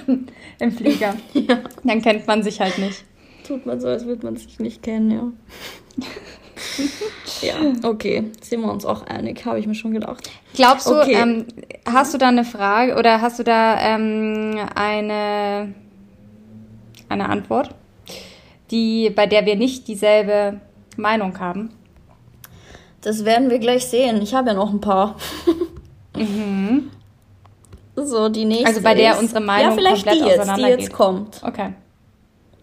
[0.59, 1.15] Im Flieger.
[1.33, 1.59] ja.
[1.83, 3.03] Dann kennt man sich halt nicht.
[3.45, 5.31] Tut man so, als würde man sich nicht kennen, ja.
[7.41, 8.31] ja, okay.
[8.41, 10.29] Sind wir uns auch einig, habe ich mir schon gedacht.
[10.53, 11.13] Glaubst du, okay.
[11.13, 11.45] ähm,
[11.85, 15.73] hast du da eine Frage oder hast du da ähm, eine,
[17.07, 17.75] eine Antwort,
[18.71, 20.61] die, bei der wir nicht dieselbe
[20.97, 21.71] Meinung haben?
[23.01, 24.21] Das werden wir gleich sehen.
[24.21, 25.15] Ich habe ja noch ein paar.
[26.15, 26.91] mhm.
[27.95, 28.67] So, die nächste.
[28.67, 31.41] Also bei der ist, unsere Meinung ja, vielleicht komplett die jetzt, die jetzt kommt.
[31.43, 31.73] Okay.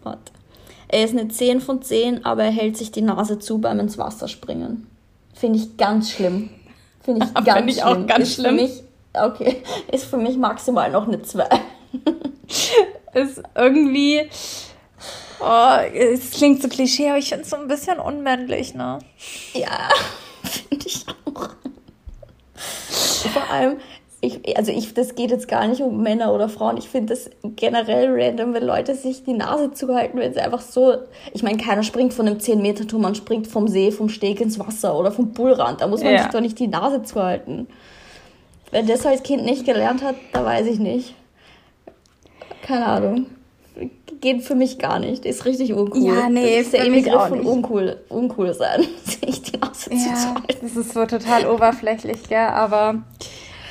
[0.03, 0.36] Warte.
[0.89, 3.97] Er ist eine 10 von 10, aber er hält sich die Nase zu beim ins
[3.97, 4.87] Wasser springen.
[5.33, 6.49] Finde ich ganz schlimm.
[7.01, 8.03] Finde ich ganz Find ich schlimm.
[8.03, 8.57] auch ganz ist schlimm.
[8.57, 11.47] Für mich, okay, ist für mich maximal noch eine 2.
[13.13, 14.29] ist irgendwie.
[15.39, 18.97] Oh, es klingt so klischee, aber ich finde es so ein bisschen unmännlich, ne?
[19.53, 19.89] Ja,
[20.41, 21.49] finde ich auch.
[22.55, 23.77] Vor allem,
[24.19, 26.77] ich, also ich, das geht jetzt gar nicht um Männer oder Frauen.
[26.77, 30.95] Ich finde das generell random, wenn Leute sich die Nase zuhalten, wenn sie einfach so,
[31.33, 34.97] ich meine, keiner springt von einem 10-Meter-Turm, man springt vom See, vom Steg ins Wasser
[34.97, 35.81] oder vom Bullrand.
[35.81, 36.23] Da muss man ja.
[36.23, 37.67] sich doch nicht die Nase zuhalten.
[38.71, 41.13] Wenn das als Kind nicht gelernt hat, da weiß ich nicht.
[42.63, 43.27] Keine Ahnung.
[44.19, 45.25] Geht für mich gar nicht.
[45.25, 46.01] Ist richtig uncool.
[46.01, 50.57] Ja, nee, das ist der Begriff von uncool, uncool sein, sich die Nase ja, zuzuhalten.
[50.63, 53.03] Das ist so total oberflächlich, gell, aber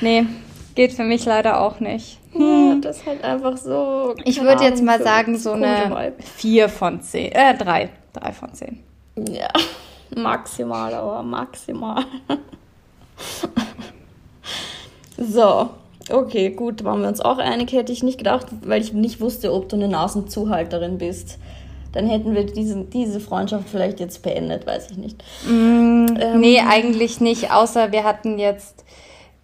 [0.01, 0.27] Nee,
[0.75, 2.19] geht für mich leider auch nicht.
[2.33, 2.69] Hm.
[2.69, 4.15] Ja, das ist halt einfach so.
[4.25, 7.33] Ich würde jetzt mal sagen, so eine 4 von 10.
[7.33, 7.89] Äh, 3.
[8.13, 8.79] 3 von 10.
[9.31, 9.49] Ja,
[10.17, 12.05] maximal, aber maximal.
[15.17, 15.71] so,
[16.11, 17.73] okay, gut, waren wir uns auch einig.
[17.73, 21.39] Hätte ich nicht gedacht, weil ich nicht wusste, ob du eine Nasenzuhalterin bist.
[21.93, 25.25] Dann hätten wir diese, diese Freundschaft vielleicht jetzt beendet, weiß ich nicht.
[25.47, 28.85] Mm, ähm, nee, eigentlich nicht, außer wir hatten jetzt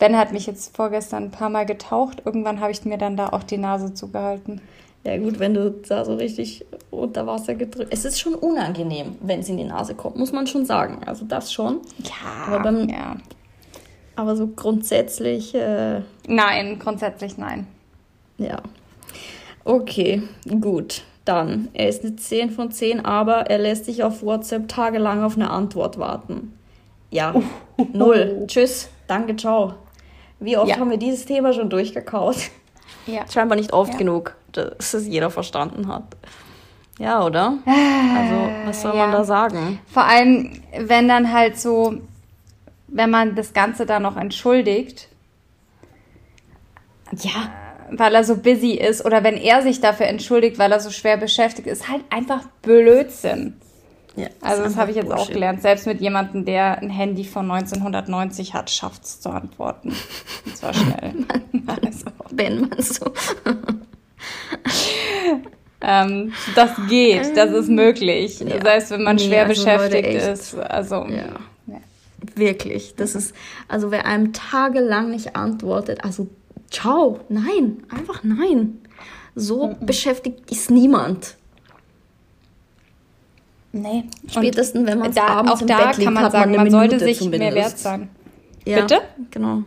[0.03, 2.23] Ben hat mich jetzt vorgestern ein paar Mal getaucht.
[2.25, 4.61] Irgendwann habe ich mir dann da auch die Nase zugehalten.
[5.05, 7.93] Ja gut, wenn du da so richtig unter Wasser gedrückt.
[7.93, 11.05] Es ist schon unangenehm, wenn es in die Nase kommt, muss man schon sagen.
[11.07, 11.83] Also das schon.
[12.03, 12.53] Ja.
[12.53, 13.15] Aber, beim, ja.
[14.17, 15.55] aber so grundsätzlich.
[15.55, 17.69] Äh, nein, grundsätzlich nein.
[18.39, 18.61] Ja.
[19.63, 20.25] Okay,
[20.61, 21.03] gut.
[21.25, 25.37] Dann, er ist eine 10 von 10, aber er lässt sich auf WhatsApp tagelang auf
[25.37, 26.59] eine Antwort warten.
[27.13, 27.37] Ja,
[27.93, 28.47] null.
[28.49, 29.75] Tschüss, danke, ciao.
[30.43, 30.79] Wie oft ja.
[30.79, 32.37] haben wir dieses Thema schon durchgekaut?
[33.07, 33.23] Ja.
[33.33, 33.99] Scheinbar nicht oft ja.
[33.99, 36.05] genug, dass es jeder verstanden hat.
[36.99, 37.59] Ja, oder?
[37.67, 39.03] Also, was soll ja.
[39.07, 39.81] man da sagen?
[39.93, 41.95] Vor allem, wenn dann halt so,
[42.89, 45.09] wenn man das Ganze dann noch entschuldigt.
[47.19, 47.51] Ja.
[47.91, 51.17] Weil er so busy ist oder wenn er sich dafür entschuldigt, weil er so schwer
[51.17, 53.61] beschäftigt ist, halt einfach Blödsinn.
[54.15, 55.27] Ja, also das habe ich jetzt Bullshit.
[55.27, 55.63] auch gelernt.
[55.63, 59.95] Selbst mit jemandem, der ein Handy von 1990 hat, schafft es zu antworten.
[60.45, 61.15] Und zwar schnell.
[61.67, 62.07] also.
[62.31, 63.07] Wenn man so.
[65.81, 68.41] ähm, das geht, das ist möglich.
[68.41, 68.61] Ja.
[68.61, 70.59] Selbst wenn man nee, schwer also beschäftigt ist.
[70.59, 71.29] Also ja.
[71.67, 71.81] ja.
[72.35, 72.95] Wirklich.
[72.97, 73.35] Das ist,
[73.69, 76.29] also wer einem tagelang nicht antwortet, also
[76.71, 78.79] ciao, nein, einfach nein.
[79.35, 79.87] So mhm.
[79.87, 81.37] beschäftigt ist niemand.
[83.73, 84.05] Nee.
[84.29, 86.71] Spätestens, wenn man da, abends auch im da Bett liegt, kann man sagen, man, man
[86.71, 87.55] sollte sich zumindest.
[87.55, 88.11] mehr wert sein.
[88.65, 89.01] Ja, Bitte?
[89.31, 89.63] Genau.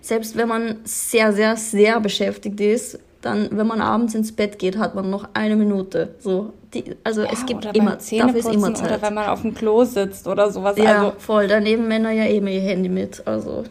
[0.00, 4.78] Selbst wenn man sehr, sehr, sehr beschäftigt ist, dann, wenn man abends ins Bett geht,
[4.78, 6.14] hat man noch eine Minute.
[6.20, 8.86] So, die, also ja, es gibt immer, dafür ist immer Zeit.
[8.86, 10.78] Oder wenn man auf dem Klo sitzt oder sowas.
[10.78, 11.18] Ja, also.
[11.18, 11.48] voll.
[11.48, 13.26] Daneben Männer ja eben ihr Handy mit.
[13.26, 13.64] Also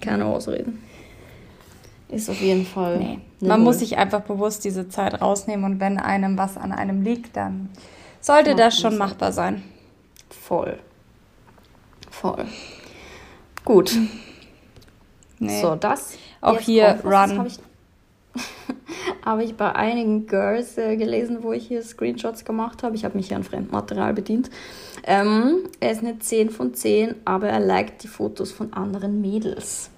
[0.00, 0.82] keine Ausreden.
[2.08, 2.98] Ist auf jeden Fall.
[2.98, 3.18] Nee.
[3.40, 7.36] Man muss sich einfach bewusst diese Zeit rausnehmen und wenn einem was an einem liegt,
[7.36, 7.70] dann
[8.24, 9.62] sollte das schon machbar sein.
[10.30, 10.78] Voll.
[12.10, 12.46] Voll.
[13.64, 13.94] Gut.
[15.38, 15.60] Nee.
[15.60, 16.16] So, das.
[16.40, 17.38] Auch hier Run.
[17.38, 17.58] Habe ich,
[19.24, 22.96] hab ich bei einigen Girls äh, gelesen, wo ich hier Screenshots gemacht habe.
[22.96, 24.48] Ich habe mich hier an Fremdmaterial bedient.
[25.04, 29.90] Ähm, er ist eine 10 von 10, aber er liked die Fotos von anderen Mädels.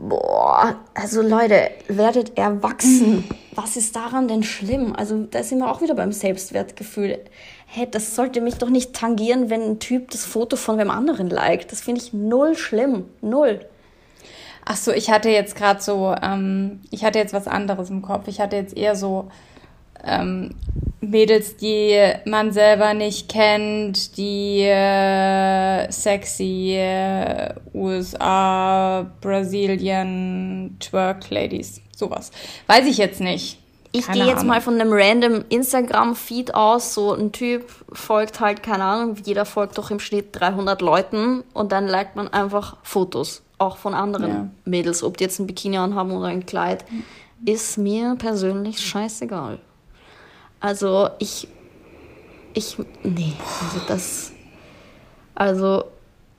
[0.00, 3.24] Boah, also Leute, werdet erwachsen.
[3.56, 4.94] Was ist daran denn schlimm?
[4.94, 7.18] Also da sind wir auch wieder beim Selbstwertgefühl.
[7.66, 11.28] Hey, das sollte mich doch nicht tangieren, wenn ein Typ das Foto von wem anderen
[11.28, 11.72] liked.
[11.72, 13.06] Das finde ich null schlimm.
[13.22, 13.66] Null.
[14.64, 18.28] Ach so, ich hatte jetzt gerade so, ähm, ich hatte jetzt was anderes im Kopf.
[18.28, 19.28] Ich hatte jetzt eher so
[20.04, 20.54] ähm,
[21.00, 32.30] Mädels, die man selber nicht kennt, die äh, sexy äh, USA, Brasilien, Twerk Ladies, sowas.
[32.66, 33.58] Weiß ich jetzt nicht.
[33.92, 38.84] Ich gehe jetzt mal von einem random Instagram-Feed aus, so ein Typ folgt halt, keine
[38.84, 43.78] Ahnung, jeder folgt doch im Schnitt 300 Leuten und dann liked man einfach Fotos, auch
[43.78, 44.48] von anderen ja.
[44.66, 46.84] Mädels, ob die jetzt ein Bikini anhaben oder ein Kleid.
[47.46, 49.58] ist mir persönlich scheißegal.
[50.60, 51.48] Also ich,
[52.54, 54.32] ich, nee, also das,
[55.34, 55.84] also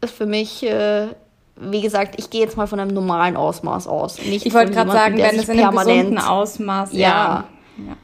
[0.03, 1.07] für mich, äh,
[1.55, 4.17] wie gesagt, ich gehe jetzt mal von einem normalen Ausmaß aus.
[4.19, 6.99] Nicht ich wollte gerade sagen, wenn es in einem gesunden Ausmaß, ja.
[6.99, 7.45] ja.
[7.77, 7.97] ja.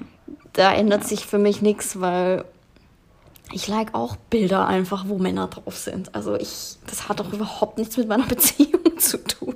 [0.53, 1.07] Da ändert ja.
[1.07, 2.45] sich für mich nichts, weil
[3.51, 6.15] ich like auch Bilder einfach, wo Männer drauf sind.
[6.15, 9.55] Also ich, das hat doch überhaupt nichts mit meiner Beziehung zu tun.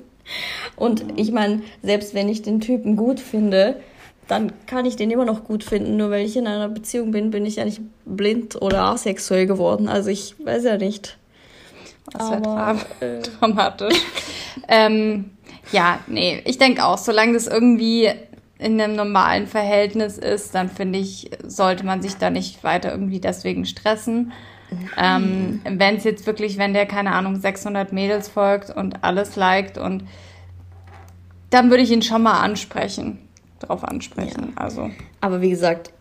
[0.76, 3.78] Und ich meine, selbst wenn ich den Typen gut finde,
[4.30, 5.98] dann kann ich den immer noch gut finden.
[5.98, 9.89] Nur weil ich in einer Beziehung bin, bin ich ja nicht blind oder asexuell geworden.
[9.89, 11.18] Also ich weiß ja nicht.
[12.12, 13.98] Das wäre dra äh, dramatisch.
[14.68, 15.32] ähm,
[15.72, 18.10] ja, nee, ich denke auch, solange das irgendwie
[18.60, 23.20] in einem normalen Verhältnis ist, dann finde ich, sollte man sich da nicht weiter irgendwie
[23.20, 24.32] deswegen stressen.
[24.98, 29.80] Ähm, wenn es jetzt wirklich, wenn der, keine Ahnung, 600 Mädels folgt und alles liked
[29.80, 30.04] und
[31.50, 33.18] dann würde ich ihn schon mal ansprechen,
[33.60, 34.54] darauf ansprechen.
[34.56, 34.62] Ja.
[34.62, 34.89] Also.
[35.22, 35.93] Aber wie gesagt,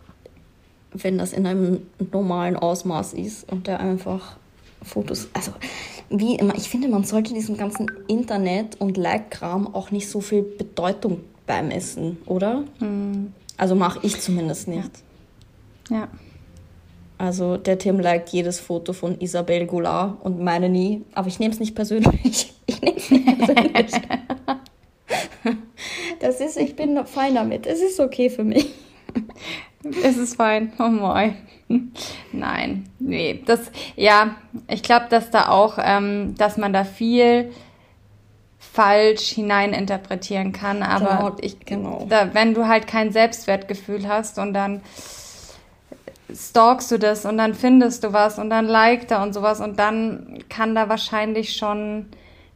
[0.92, 4.36] wenn das in einem normalen Ausmaß ist und der einfach
[4.82, 5.52] Fotos, also
[6.10, 10.42] wie immer, ich finde, man sollte diesem ganzen Internet und Like-Kram auch nicht so viel
[10.42, 12.64] Bedeutung beim Essen, oder?
[12.80, 13.32] Mhm.
[13.56, 14.90] Also mache ich zumindest nicht.
[15.90, 15.96] Ja.
[15.96, 16.08] ja.
[17.18, 21.52] Also der Tim liked jedes Foto von Isabelle Goulart und meine nie, aber ich nehme
[21.52, 22.54] es nicht persönlich.
[22.68, 23.92] Ich nehme es nicht persönlich.
[26.20, 27.66] das ist, ich bin fein damit.
[27.66, 28.68] Es ist okay für mich.
[30.02, 30.72] Es ist fein.
[30.80, 31.36] Oh mein.
[32.32, 34.36] Nein, nee, das, ja,
[34.68, 37.52] ich glaube, dass da auch, ähm, dass man da viel
[38.58, 42.06] falsch hineininterpretieren kann, aber genau, ich, genau.
[42.08, 44.82] Da, wenn du halt kein Selbstwertgefühl hast und dann
[46.34, 49.78] stalkst du das und dann findest du was und dann liked er und sowas und
[49.78, 52.06] dann kann da wahrscheinlich schon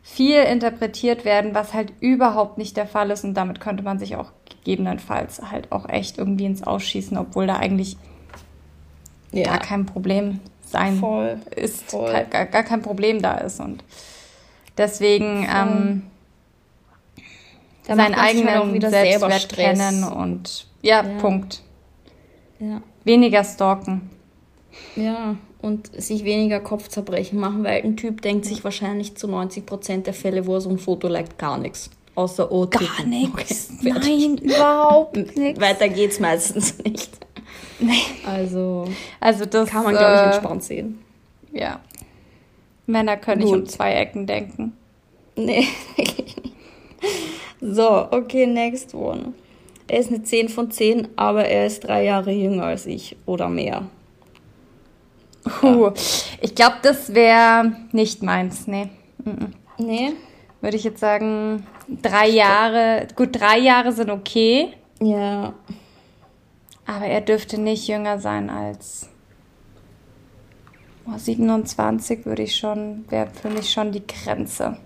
[0.03, 4.17] viel interpretiert werden, was halt überhaupt nicht der Fall ist und damit könnte man sich
[4.17, 7.97] auch gegebenenfalls halt auch echt irgendwie ins Ausschießen, obwohl da eigentlich
[9.31, 9.45] ja.
[9.45, 12.12] gar kein Problem sein voll, ist, voll.
[12.31, 13.85] Gar, gar, kein Problem da ist und
[14.77, 16.03] deswegen ähm,
[17.83, 21.62] seinen eigenen Selbstwert kennen und ja, ja, Punkt.
[22.59, 22.83] Ja.
[23.05, 24.11] Weniger stalken.
[24.97, 30.07] Ja, und sich weniger Kopfzerbrechen machen, weil ein Typ denkt sich wahrscheinlich zu 90 Prozent
[30.07, 31.90] der Fälle, wo er so ein Foto liked, gar nichts.
[32.14, 33.70] Außer oh, Gar nichts.
[33.81, 35.61] Okay, Nein, überhaupt nichts.
[35.61, 37.11] Weiter geht's meistens nicht.
[37.79, 38.03] Nee.
[38.27, 38.87] Also,
[39.18, 40.98] also das kann man, glaube ich, äh, entspannt sehen.
[41.53, 41.81] Ja.
[42.87, 43.53] Männer können Gut.
[43.53, 44.77] nicht um zwei Ecken denken.
[45.37, 46.57] Nee, wirklich nicht.
[47.61, 49.33] So, okay, next one.
[49.88, 53.48] Er ist eine 10 von 10, aber er ist drei Jahre jünger als ich oder
[53.48, 53.87] mehr.
[55.62, 55.90] Uh,
[56.40, 58.88] ich glaube, das wäre nicht meins, nee.
[59.78, 60.12] Nee?
[60.61, 64.72] Würde ich jetzt sagen, drei Jahre, gut, drei Jahre sind okay.
[65.00, 65.55] Ja.
[66.87, 69.09] Aber er dürfte nicht jünger sein als
[71.07, 74.76] oh, 27, würde ich schon, wäre für mich schon die Grenze.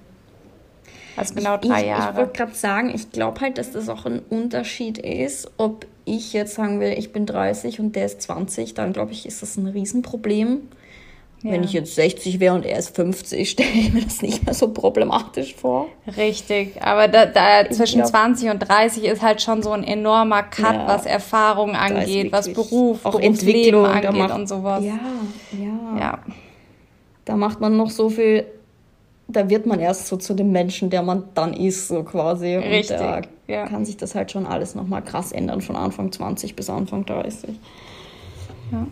[1.16, 2.10] Also genau drei ich, Jahre.
[2.10, 6.32] Ich wollte gerade sagen, ich glaube halt, dass das auch ein Unterschied ist, ob ich
[6.32, 9.56] jetzt sagen will, ich bin 30 und der ist 20, dann glaube ich, ist das
[9.56, 10.68] ein Riesenproblem.
[11.42, 11.52] Ja.
[11.52, 14.54] Wenn ich jetzt 60 wäre und er ist 50, stelle ich mir das nicht mehr
[14.54, 15.88] so problematisch vor.
[16.16, 20.42] Richtig, aber da, da zwischen glaub, 20 und 30 ist halt schon so ein enormer
[20.44, 24.82] Cut, ja, was Erfahrung angeht, was Beruf, auch Entwicklung angeht macht, und sowas.
[24.82, 24.98] Ja,
[25.52, 26.18] ja, ja.
[27.26, 28.46] Da macht man noch so viel
[29.28, 32.54] da wird man erst so zu dem Menschen, der man dann ist, so quasi.
[32.54, 32.96] Richtig.
[32.96, 33.66] Und da ja.
[33.66, 37.58] kann sich das halt schon alles nochmal krass ändern, von Anfang 20 bis Anfang 30.
[38.72, 38.86] Ja.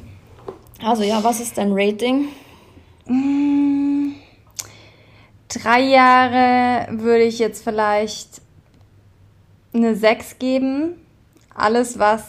[0.82, 2.28] Also ja, was ist dein Rating?
[3.06, 4.12] Mm,
[5.48, 8.42] drei Jahre würde ich jetzt vielleicht
[9.72, 11.00] eine 6 geben.
[11.54, 12.24] Alles, was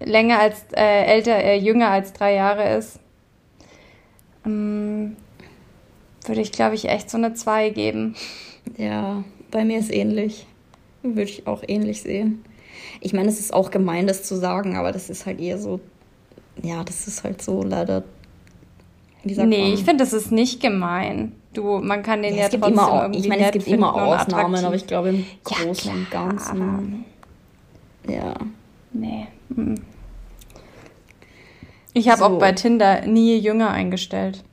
[0.00, 2.98] länger als, äh, älter, äh, jünger als drei Jahre ist.
[4.44, 5.16] Ähm,
[6.26, 8.16] würde ich, glaube ich, echt so eine 2 geben.
[8.76, 10.46] Ja, bei mir ist ähnlich.
[11.02, 12.44] Würde ich auch ähnlich sehen.
[13.00, 15.80] Ich meine, es ist auch gemein, das zu sagen, aber das ist halt eher so,
[16.62, 18.04] ja, das ist halt so leider.
[19.24, 19.72] Wie sagt nee, man?
[19.72, 21.32] ich finde, das ist nicht gemein.
[21.52, 24.64] Du, man kann den ja, ja trotzdem immer, irgendwie Ich meine, es gibt immer Ausnahmen,
[24.64, 27.04] aber ich glaube im Großen ja, und Ganzen.
[28.08, 28.34] Ja.
[28.92, 29.28] Nee.
[31.92, 32.24] Ich habe so.
[32.24, 34.44] auch bei Tinder nie jünger eingestellt.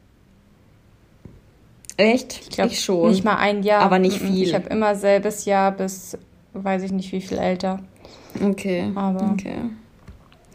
[1.98, 2.40] Echt?
[2.42, 3.12] Ich glaube schon.
[3.12, 3.82] Nicht mal ein Jahr.
[3.82, 4.48] Aber nicht viel.
[4.48, 6.18] Ich habe immer selbes Jahr bis,
[6.54, 7.80] weiß ich nicht wie viel älter.
[8.42, 8.92] Okay.
[8.96, 9.58] Aber okay.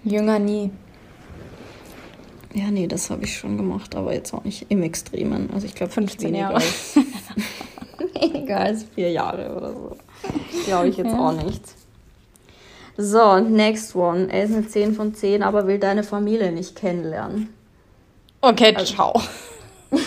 [0.05, 0.71] jünger nie.
[2.55, 5.51] Ja, nee, das habe ich schon gemacht, aber jetzt auch nicht im Extremen.
[5.53, 6.55] Also ich glaube 15 weniger Jahre.
[6.55, 6.97] Als,
[8.21, 9.97] weniger als vier Jahre oder so.
[10.65, 11.19] Glaube ich jetzt ja.
[11.19, 11.63] auch nicht.
[12.97, 14.33] So, next one.
[14.33, 17.49] Er ist eine 10 von 10, aber will deine Familie nicht kennenlernen.
[18.41, 19.21] Okay, also, ciao.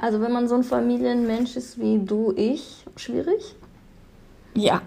[0.00, 3.56] Also, wenn man so ein Familienmensch ist wie du, ich, schwierig?
[4.60, 4.82] Ja.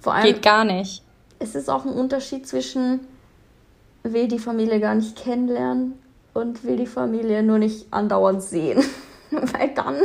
[0.00, 1.02] Vor allem, Geht gar nicht.
[1.38, 3.00] Es ist auch ein Unterschied zwischen
[4.02, 5.94] will die Familie gar nicht kennenlernen
[6.34, 8.82] und will die Familie nur nicht andauernd sehen.
[9.30, 9.96] Weil dann,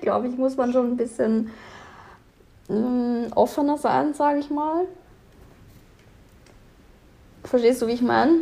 [0.00, 1.50] glaube ich, muss man schon ein bisschen
[2.68, 4.86] mh, mm, offener sein, sage ich mal.
[7.44, 8.32] Verstehst du, wie ich meine?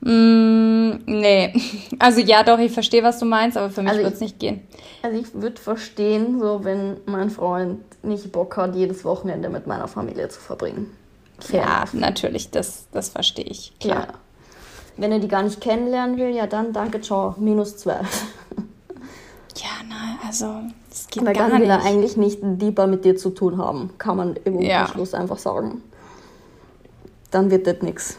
[0.00, 1.52] Mm, nee.
[1.98, 4.38] Also ja, doch, ich verstehe, was du meinst, aber für mich also wird es nicht
[4.38, 4.66] gehen.
[5.02, 9.88] Also ich würde verstehen, so wenn mein Freund nicht Bock hat, jedes Wochenende mit meiner
[9.88, 10.94] Familie zu verbringen.
[11.38, 14.06] Fair ja, natürlich, das, das verstehe ich, klar.
[14.08, 14.14] Ja.
[14.96, 18.06] Wenn er die gar nicht kennenlernen will, ja dann danke, ciao, minus 12.
[19.58, 23.16] Ja, nein, also das geht Weil gar dann will er eigentlich nicht deeper mit dir
[23.16, 24.86] zu tun haben, kann man im ja.
[24.86, 25.82] Schluss einfach sagen.
[27.30, 28.18] Dann wird das nichts.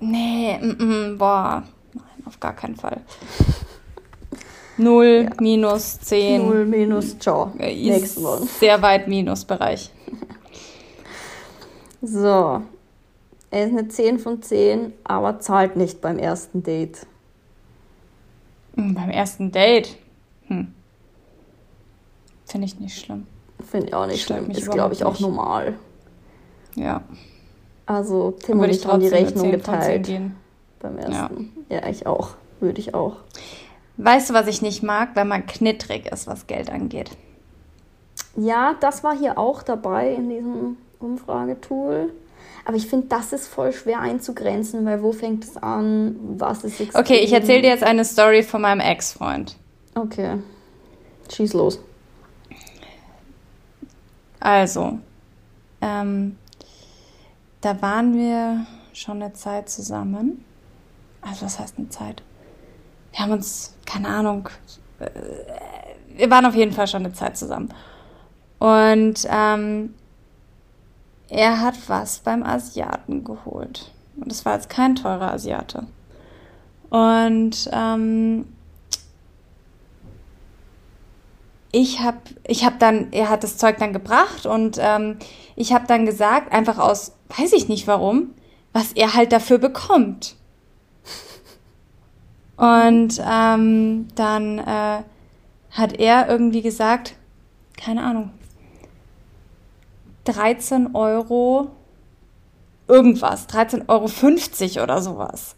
[0.00, 3.00] Nee, mm, mm, boah, nein, auf gar keinen Fall.
[4.78, 5.30] 0, ja.
[5.40, 6.46] minus 10.
[6.46, 7.52] 0, minus, ciao.
[7.58, 8.42] Nächsten Mal.
[8.42, 9.90] Sehr weit Minusbereich.
[12.02, 12.62] So.
[13.50, 17.06] Er ist eine 10 von 10, aber zahlt nicht beim ersten Date.
[18.74, 19.98] Hm, beim ersten Date?
[20.46, 20.72] Hm.
[22.46, 23.26] Finde ich nicht schlimm.
[23.70, 24.50] Finde ich auch nicht schlimm.
[24.50, 25.74] Ist, glaube ich, auch normal.
[26.74, 27.02] Ja.
[27.90, 30.08] Also, Tim und ich haben die Rechnung geteilt.
[30.78, 31.52] Beim ersten.
[31.68, 31.80] Ja.
[31.80, 32.36] ja, ich auch.
[32.60, 33.16] Würde ich auch.
[33.96, 35.10] Weißt du, was ich nicht mag?
[35.14, 37.10] Wenn man knittrig ist, was Geld angeht.
[38.36, 42.12] Ja, das war hier auch dabei in diesem Umfragetool.
[42.64, 46.14] Aber ich finde, das ist voll schwer einzugrenzen, weil wo fängt es an?
[46.38, 47.00] Was ist extrem?
[47.00, 49.56] Okay, ich erzähle dir jetzt eine Story von meinem Ex-Freund.
[49.96, 50.36] Okay.
[51.28, 51.80] Schieß los.
[54.38, 55.00] Also,
[55.82, 56.36] ähm,
[57.60, 60.44] da waren wir schon eine Zeit zusammen.
[61.20, 62.22] Also, was heißt eine Zeit?
[63.12, 64.48] Wir haben uns, keine Ahnung,
[64.98, 65.10] äh,
[66.16, 67.72] wir waren auf jeden Fall schon eine Zeit zusammen.
[68.58, 69.94] Und ähm,
[71.28, 73.92] er hat was beim Asiaten geholt.
[74.16, 75.86] Und es war jetzt kein teurer Asiate.
[76.90, 78.46] Und ähm,
[81.72, 85.18] ich habe ich hab dann, er hat das Zeug dann gebracht und ähm,
[85.56, 88.34] ich habe dann gesagt, einfach aus, weiß ich nicht warum,
[88.72, 90.36] was er halt dafür bekommt.
[92.56, 95.02] Und ähm, dann äh,
[95.70, 97.14] hat er irgendwie gesagt,
[97.76, 98.32] keine Ahnung,
[100.24, 101.70] 13 Euro
[102.86, 105.56] irgendwas, 13,50 Euro oder sowas.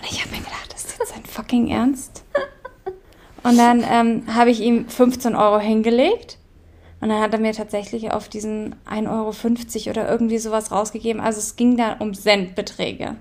[0.00, 2.24] Und ich habe mir gedacht, das ist jetzt sein fucking Ernst?
[3.48, 6.38] Und dann ähm, habe ich ihm 15 Euro hingelegt.
[7.00, 11.20] Und dann hat er mir tatsächlich auf diesen 1,50 Euro oder irgendwie sowas rausgegeben.
[11.20, 13.16] Also es ging da um Centbeträge.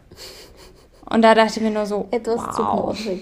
[1.09, 2.97] Und da dachte ich mir nur so, etwas wow.
[2.97, 3.19] zu.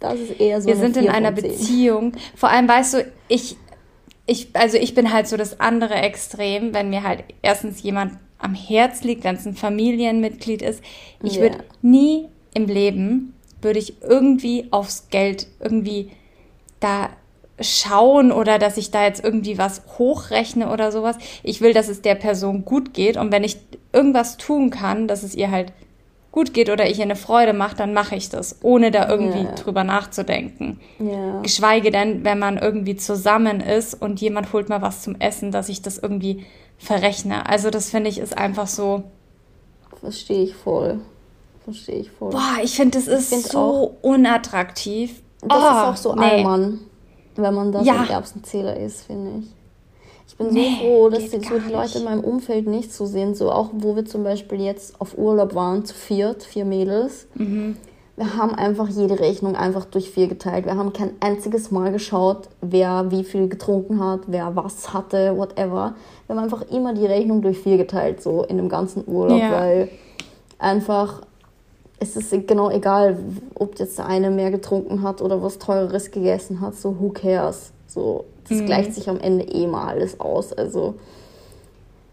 [0.00, 0.68] Das ist eher so.
[0.68, 2.12] Wir sind in einer Beziehung.
[2.34, 3.56] Vor allem weißt du, ich
[4.30, 8.54] ich, also ich bin halt so das andere Extrem, wenn mir halt erstens jemand am
[8.54, 10.82] Herz liegt, wenn es ein Familienmitglied ist.
[11.20, 11.42] Ich yeah.
[11.42, 16.12] würde nie im Leben, würde ich irgendwie aufs Geld irgendwie
[16.80, 17.10] da
[17.60, 21.16] schauen oder dass ich da jetzt irgendwie was hochrechne oder sowas.
[21.42, 23.58] Ich will, dass es der Person gut geht und wenn ich
[23.92, 25.72] irgendwas tun kann, dass es ihr halt
[26.32, 29.40] gut geht oder ich ihr eine Freude mache, dann mache ich das, ohne da irgendwie
[29.40, 29.54] yeah.
[29.56, 30.80] drüber nachzudenken.
[31.00, 31.40] Yeah.
[31.42, 35.68] Geschweige denn, wenn man irgendwie zusammen ist und jemand holt mal was zum Essen, dass
[35.68, 36.46] ich das irgendwie
[36.78, 37.46] verrechne.
[37.46, 39.02] Also das finde ich ist einfach so.
[40.00, 41.00] Verstehe ich voll.
[41.64, 42.30] Verstehe ich voll.
[42.30, 45.22] Boah, ich finde, das ist find so unattraktiv.
[45.42, 46.22] Das oh, ist auch so nee.
[46.22, 46.80] Allmann,
[47.36, 48.04] wenn man da ja.
[48.04, 49.54] so Erbsenzähler ist, finde ich.
[50.28, 53.04] Ich bin nee, so froh, dass die, so die Leute in meinem Umfeld nicht so
[53.06, 53.36] sind.
[53.36, 57.26] So auch, wo wir zum Beispiel jetzt auf Urlaub waren, zu viert, vier Mädels.
[57.34, 57.76] Mhm.
[58.16, 60.66] Wir haben einfach jede Rechnung einfach durch vier geteilt.
[60.66, 65.94] Wir haben kein einziges Mal geschaut, wer wie viel getrunken hat, wer was hatte, whatever.
[66.26, 69.52] Wir haben einfach immer die Rechnung durch vier geteilt, so in dem ganzen Urlaub, ja.
[69.52, 69.88] weil
[70.58, 71.22] einfach
[72.00, 73.18] es ist genau egal,
[73.54, 77.72] ob jetzt der eine mehr getrunken hat oder was teureres gegessen hat, so who cares.
[77.86, 78.66] So, das mhm.
[78.66, 80.52] gleicht sich am Ende eh mal alles aus.
[80.52, 80.94] Also.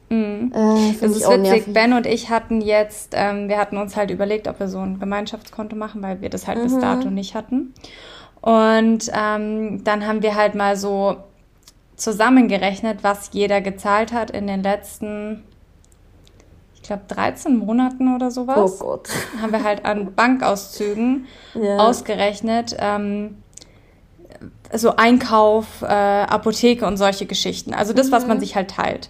[0.10, 0.52] Mhm.
[0.54, 1.42] Äh, das ist witzig.
[1.42, 1.74] Nervig.
[1.74, 5.00] Ben und ich hatten jetzt, ähm, wir hatten uns halt überlegt, ob wir so ein
[5.00, 6.64] Gemeinschaftskonto machen, weil wir das halt mhm.
[6.64, 7.74] bis dato nicht hatten.
[8.42, 11.18] Und ähm, dann haben wir halt mal so
[11.96, 15.44] zusammengerechnet, was jeder gezahlt hat in den letzten,
[16.88, 18.80] ich glaube, 13 Monaten oder sowas.
[18.80, 19.10] Oh Gott.
[19.42, 21.80] Haben wir halt an Bankauszügen ja.
[21.80, 23.40] ausgerechnet, ähm,
[24.72, 27.74] so Einkauf, äh, Apotheke und solche Geschichten.
[27.74, 28.12] Also das, mhm.
[28.14, 29.10] was man sich halt teilt.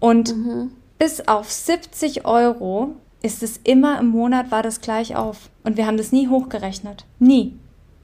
[0.00, 0.72] Und mhm.
[0.98, 2.90] bis auf 70 Euro
[3.22, 5.48] ist es immer im Monat war das gleich auf.
[5.64, 7.06] Und wir haben das nie hochgerechnet.
[7.18, 7.58] Nie.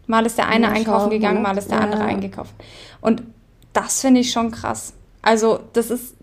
[0.06, 1.84] Mal ist der eine ja, einkaufen gegangen, mal ist der ja.
[1.84, 2.54] andere eingekauft.
[3.02, 3.22] Und
[3.74, 4.94] das finde ich schon krass.
[5.20, 6.14] Also, das ist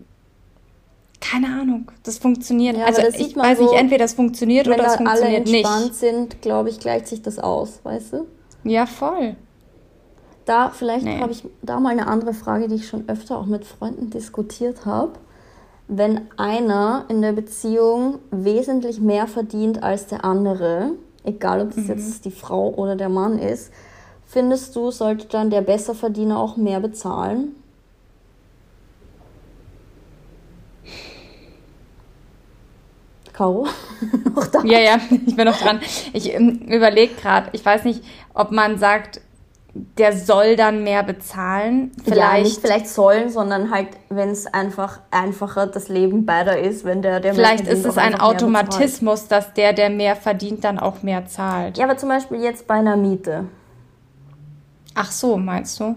[1.22, 2.76] keine Ahnung, das funktioniert.
[2.76, 5.64] Ja, also ich weiß so, nicht, entweder das funktioniert oder es funktioniert nicht.
[5.64, 8.26] Wenn alle entspannt sind, glaube ich, gleicht sich das aus, weißt du?
[8.64, 9.36] Ja, voll.
[10.44, 11.20] Da vielleicht nee.
[11.20, 14.84] habe ich da mal eine andere Frage, die ich schon öfter auch mit Freunden diskutiert
[14.84, 15.12] habe.
[15.86, 20.92] Wenn einer in der Beziehung wesentlich mehr verdient als der andere,
[21.22, 21.88] egal ob es mhm.
[21.88, 23.72] jetzt die Frau oder der Mann ist,
[24.24, 27.54] findest du, sollte dann der Besserverdiener auch mehr bezahlen?
[33.32, 33.66] Caro?
[34.34, 34.62] noch da?
[34.64, 35.80] Ja, ja, ich bin noch dran.
[36.12, 38.02] Ich ähm, überlege gerade, ich weiß nicht,
[38.34, 39.20] ob man sagt,
[39.74, 41.92] der soll dann mehr bezahlen.
[42.04, 42.18] Vielleicht.
[42.18, 47.00] Ja, nicht vielleicht sollen, sondern halt, wenn es einfach einfacher das Leben beider ist, wenn
[47.00, 51.02] der, der Vielleicht verdient, ist es ein Automatismus, dass der, der mehr verdient, dann auch
[51.02, 51.78] mehr zahlt.
[51.78, 53.46] Ja, aber zum Beispiel jetzt bei einer Miete.
[54.94, 55.96] Ach so, meinst du?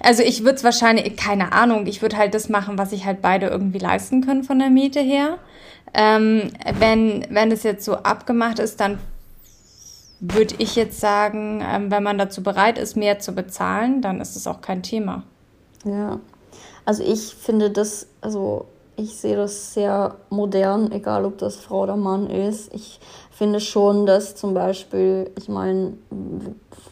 [0.00, 3.22] Also ich würde es wahrscheinlich, keine Ahnung, ich würde halt das machen, was sich halt
[3.22, 5.38] beide irgendwie leisten können von der Miete her.
[5.98, 8.98] Ähm, wenn, wenn es jetzt so abgemacht ist, dann
[10.20, 14.36] würde ich jetzt sagen, ähm, wenn man dazu bereit ist, mehr zu bezahlen, dann ist
[14.36, 15.22] es auch kein Thema.
[15.84, 16.20] Ja,
[16.84, 18.66] also ich finde das, also
[18.96, 22.74] ich sehe das sehr modern, egal ob das Frau oder Mann ist.
[22.74, 25.94] Ich finde schon, dass zum Beispiel, ich meine,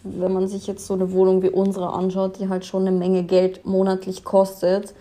[0.02, 3.24] wenn man sich jetzt so eine Wohnung wie unsere anschaut, die halt schon eine Menge
[3.24, 4.94] Geld monatlich kostet,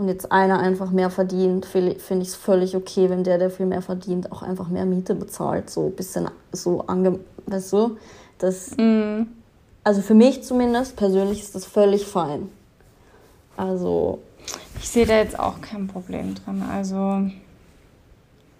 [0.00, 3.66] und jetzt einer einfach mehr verdient, finde ich es völlig okay, wenn der, der viel
[3.66, 5.68] mehr verdient, auch einfach mehr Miete bezahlt.
[5.68, 7.20] So ein bisschen so ange...
[7.44, 7.98] Weißt du?
[8.38, 9.26] Das, mm.
[9.84, 12.48] Also für mich zumindest persönlich ist das völlig fein.
[13.58, 14.20] Also...
[14.78, 16.62] Ich sehe da jetzt auch kein Problem drin.
[16.72, 17.30] Also...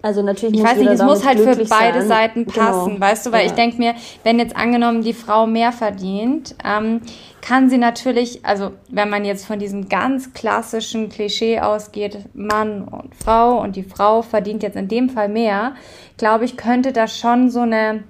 [0.03, 2.07] Also natürlich ich weiß nicht, es muss halt für beide sein.
[2.07, 2.57] Seiten genau.
[2.57, 3.05] passen, genau.
[3.05, 3.47] weißt du, weil ja.
[3.47, 3.93] ich denke mir,
[4.23, 7.01] wenn jetzt angenommen die Frau mehr verdient, ähm,
[7.41, 13.15] kann sie natürlich, also wenn man jetzt von diesem ganz klassischen Klischee ausgeht, Mann und
[13.15, 15.73] Frau und die Frau verdient jetzt in dem Fall mehr,
[16.17, 18.03] glaube ich, könnte da schon so eine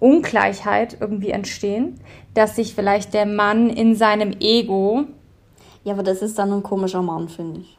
[0.00, 2.00] Ungleichheit irgendwie entstehen,
[2.34, 5.04] dass sich vielleicht der Mann in seinem Ego.
[5.84, 7.78] Ja, aber das ist dann ein komischer Mann, finde ich.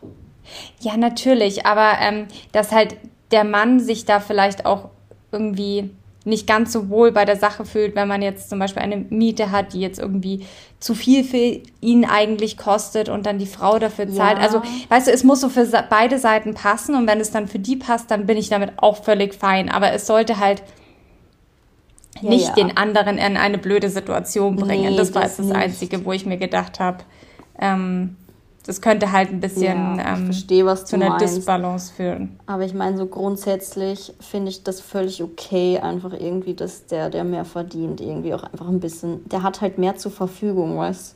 [0.80, 2.98] Ja, natürlich, aber ähm, dass halt
[3.32, 4.90] der Mann sich da vielleicht auch
[5.32, 5.92] irgendwie
[6.26, 9.52] nicht ganz so wohl bei der Sache fühlt, wenn man jetzt zum Beispiel eine Miete
[9.52, 10.46] hat, die jetzt irgendwie
[10.80, 14.38] zu viel für ihn eigentlich kostet und dann die Frau dafür zahlt.
[14.38, 14.44] Ja.
[14.44, 17.60] Also, weißt du, es muss so für beide Seiten passen und wenn es dann für
[17.60, 19.70] die passt, dann bin ich damit auch völlig fein.
[19.70, 20.62] Aber es sollte halt
[22.22, 22.54] ja, nicht ja.
[22.54, 24.92] den anderen in eine blöde Situation bringen.
[24.92, 27.00] Nee, das war das, das Einzige, wo ich mir gedacht habe,
[27.60, 28.16] ähm,
[28.70, 31.38] das könnte halt ein bisschen ja, ähm, verstehe, was zu einer meinst.
[31.38, 32.38] Disbalance führen.
[32.46, 37.24] Aber ich meine, so grundsätzlich finde ich das völlig okay, einfach irgendwie, dass der, der
[37.24, 41.16] mehr verdient, irgendwie auch einfach ein bisschen, der hat halt mehr zur Verfügung, weißt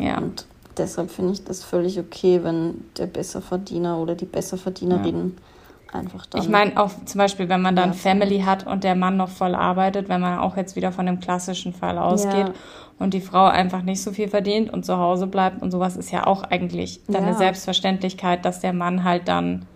[0.00, 0.18] Ja.
[0.18, 5.42] Und deshalb finde ich das völlig okay, wenn der Besserverdiener oder die Besserverdienerin ja.
[5.92, 6.42] Einfach dann.
[6.42, 9.54] Ich meine, auch zum Beispiel, wenn man dann Family hat und der Mann noch voll
[9.54, 12.48] arbeitet, wenn man auch jetzt wieder von dem klassischen Fall ausgeht.
[12.48, 12.54] Ja
[13.00, 16.12] und die Frau einfach nicht so viel verdient und zu Hause bleibt und sowas ist
[16.12, 17.28] ja auch eigentlich dann ja.
[17.28, 19.66] eine Selbstverständlichkeit, dass der Mann halt dann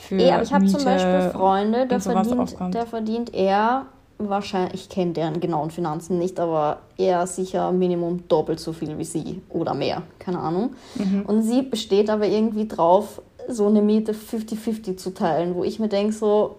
[0.00, 3.86] für Ey, aber ich habe zum Beispiel Freunde, der verdient, der verdient eher
[4.18, 9.04] wahrscheinlich, ich kenne deren genauen Finanzen nicht, aber eher sicher Minimum doppelt so viel wie
[9.04, 10.74] sie oder mehr, keine Ahnung.
[10.96, 11.22] Mhm.
[11.26, 15.88] Und sie besteht aber irgendwie drauf, so eine Miete 50-50 zu teilen, wo ich mir
[15.88, 16.56] denke, so,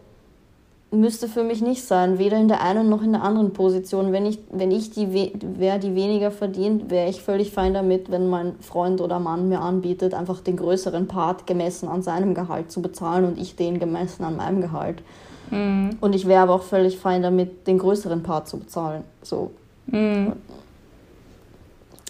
[0.91, 4.13] müsste für mich nicht sein, weder in der einen noch in der anderen Position.
[4.13, 8.29] Wenn ich, wenn ich die, wer die weniger verdient, wäre ich völlig fein damit, wenn
[8.29, 12.81] mein Freund oder Mann mir anbietet, einfach den größeren Part gemessen an seinem Gehalt zu
[12.81, 15.03] bezahlen und ich den gemessen an meinem Gehalt.
[15.51, 15.97] Mhm.
[15.99, 19.03] Und ich wäre aber auch völlig fein damit, den größeren Part zu bezahlen.
[19.21, 19.51] So.
[19.87, 20.33] Mhm.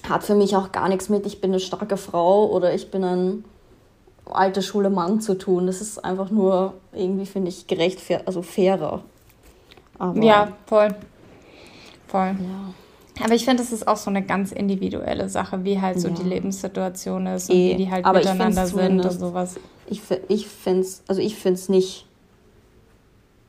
[0.07, 3.03] Hat für mich auch gar nichts mit, ich bin eine starke Frau oder ich bin
[3.03, 3.43] ein
[4.31, 5.67] alte Schule Mann zu tun.
[5.67, 9.03] Das ist einfach nur irgendwie, finde ich, gerecht, also fairer.
[9.99, 10.89] Aber, ja, voll.
[12.07, 12.35] Voll.
[12.39, 13.23] Ja.
[13.23, 16.13] Aber ich finde, das ist auch so eine ganz individuelle Sache, wie halt so ja.
[16.13, 19.55] die Lebenssituation ist und e, wie die halt miteinander sind und sowas.
[19.87, 22.05] Ich, ich finde es, also ich finde es nicht,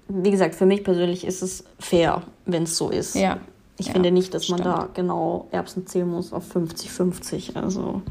[0.08, 3.14] wie gesagt, für mich persönlich ist es fair, wenn es so ist.
[3.14, 3.40] Ja.
[3.78, 7.56] Ich ja, finde nicht, dass man da genau Erbsen zählen muss auf 50-50.
[7.56, 8.02] Also.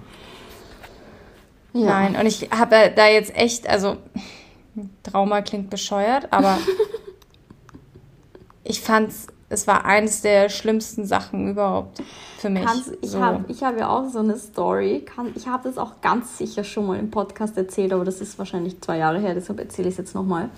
[1.80, 1.86] Ja.
[1.86, 3.97] Nein, und ich habe da jetzt echt, also
[5.03, 6.57] Trauma klingt bescheuert, aber
[8.63, 12.01] ich fand's es war eines der schlimmsten Sachen überhaupt
[12.38, 12.65] für mich.
[12.65, 13.21] Kannst, ich so.
[13.21, 15.05] habe hab ja auch so eine Story.
[15.05, 18.38] Kann, ich habe das auch ganz sicher schon mal im Podcast erzählt, aber das ist
[18.38, 20.49] wahrscheinlich zwei Jahre her, deshalb erzähle ich es jetzt nochmal.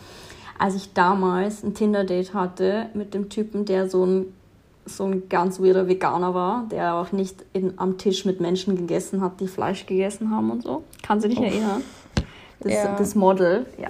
[0.57, 4.33] Als ich damals ein Tinder-Date hatte mit dem Typen, der so ein,
[4.97, 9.21] so ein ganz weirder Veganer war, der auch nicht in, am Tisch mit Menschen gegessen
[9.21, 10.83] hat, die Fleisch gegessen haben und so.
[11.01, 11.45] Kann sich nicht Uff.
[11.45, 11.83] erinnern?
[12.61, 12.95] Das, ja.
[12.97, 13.89] das Model, ja.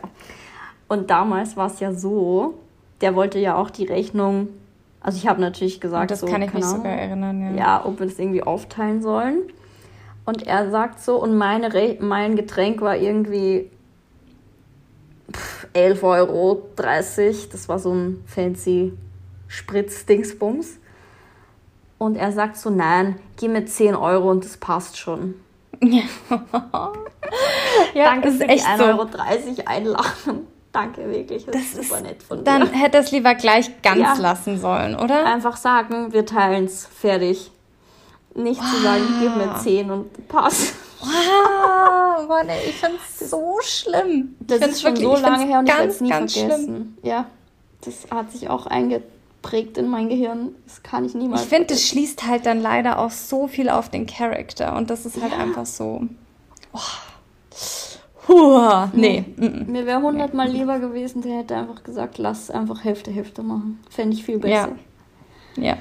[0.88, 2.56] Und damals war es ja so,
[3.02, 4.50] der wollte ja auch die Rechnung
[5.02, 7.52] also ich habe natürlich gesagt, das so, kann ich mich sogar erinnern, ja.
[7.52, 9.44] Ja, ob wir das irgendwie aufteilen sollen.
[10.26, 13.72] Und er sagt so, und meine Re mein Getränk war irgendwie
[15.74, 16.70] 11,30 Euro.
[16.76, 18.94] Das war so ein fancy
[19.48, 20.80] Spritz-Dingsbums.
[22.00, 25.36] Und er sagt so, nein, gib mir 10 Euro und das passt schon.
[27.94, 28.06] Ja.
[28.06, 29.08] Danke ist für echt die 1,30 Euro
[29.56, 29.64] so.
[29.66, 30.48] einlachen.
[30.72, 31.46] Danke, wirklich.
[31.46, 32.44] Das, das ist super nett von dir.
[32.44, 34.14] Dann hätte es lieber gleich ganz ja.
[34.18, 35.26] lassen sollen, oder?
[35.26, 37.52] Einfach sagen, wir teilen es, fertig.
[38.36, 38.70] Nicht wow.
[38.70, 40.74] zu sagen, gib mir 10 und pass.
[41.02, 44.36] Wow, Mann, ey, ich finde es so schlimm.
[44.40, 46.66] Das ist schon wirklich, so lange her und ganz, ich werde es nie vergessen.
[46.66, 46.98] Schlimm.
[47.04, 47.26] Ja,
[47.82, 48.68] das hat sich auch
[49.40, 50.50] eingeprägt in mein Gehirn.
[50.66, 51.44] Das kann ich niemals.
[51.44, 55.06] Ich finde, das schließt halt dann leider auch so viel auf den Charakter und das
[55.06, 55.40] ist halt ja.
[55.40, 56.04] einfach so.
[56.74, 56.80] Oh.
[58.26, 59.26] Puh, nee.
[59.38, 59.66] Mhm.
[59.68, 60.60] Mir wäre hundertmal nee.
[60.60, 63.80] lieber gewesen, der hätte einfach gesagt, lass einfach Hälfte, Hälfte machen.
[63.90, 64.70] Fände ich viel besser.
[65.56, 65.64] Ja.
[65.64, 65.78] Ja.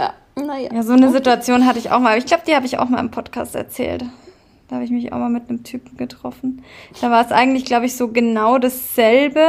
[0.00, 0.70] Ja, naja.
[0.72, 1.16] Ja, so eine okay.
[1.16, 2.16] Situation hatte ich auch mal.
[2.16, 4.04] Ich glaube, die habe ich auch mal im Podcast erzählt.
[4.68, 6.62] Da habe ich mich auch mal mit einem Typen getroffen.
[7.00, 9.44] Da war es eigentlich, glaube ich, so genau dasselbe.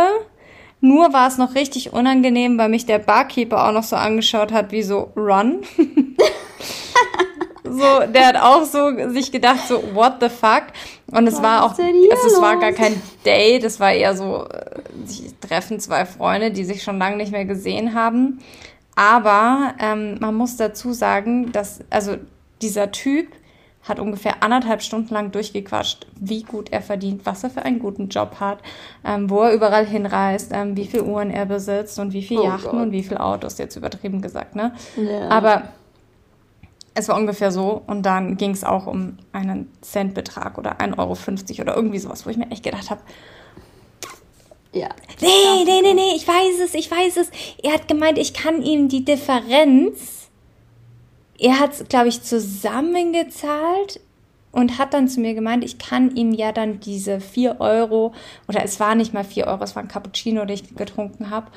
[0.82, 4.72] Nur war es noch richtig unangenehm, weil mich der Barkeeper auch noch so angeschaut hat,
[4.72, 5.62] wie so Run.
[7.64, 10.64] so, der hat auch so sich gedacht, so, what the fuck?
[11.12, 14.48] Und es Was war auch, also es war gar kein Date, es war eher so,
[15.06, 18.40] sie treffen zwei Freunde, die sich schon lange nicht mehr gesehen haben.
[18.96, 22.18] Aber ähm, man muss dazu sagen, dass, also
[22.62, 23.28] dieser Typ
[23.84, 28.10] hat ungefähr anderthalb Stunden lang durchgequatscht, wie gut er verdient, was er für einen guten
[28.10, 28.60] Job hat,
[29.04, 32.46] ähm, wo er überall hinreist, ähm, wie viele Uhren er besitzt und wie viele oh
[32.46, 32.82] Yachten Gott.
[32.82, 34.74] und wie viele Autos, jetzt übertrieben gesagt, ne?
[34.98, 35.30] Ja.
[35.30, 35.64] Aber
[36.94, 37.82] es war ungefähr so.
[37.88, 42.30] Und dann ging es auch um einen Centbetrag oder 1,50 Euro oder irgendwie sowas, wo
[42.30, 43.02] ich mir echt gedacht habe,
[44.74, 44.88] ja.
[45.20, 47.30] Nee, nee, nee, nee, ich weiß es, ich weiß es.
[47.62, 50.21] Er hat gemeint, ich kann ihm die Differenz.
[51.42, 54.00] Er hat es, glaube ich, zusammengezahlt
[54.52, 58.14] und hat dann zu mir gemeint, ich kann ihm ja dann diese 4 Euro,
[58.48, 61.48] oder es war nicht mal 4 Euro, es war ein Cappuccino, den ich getrunken habe,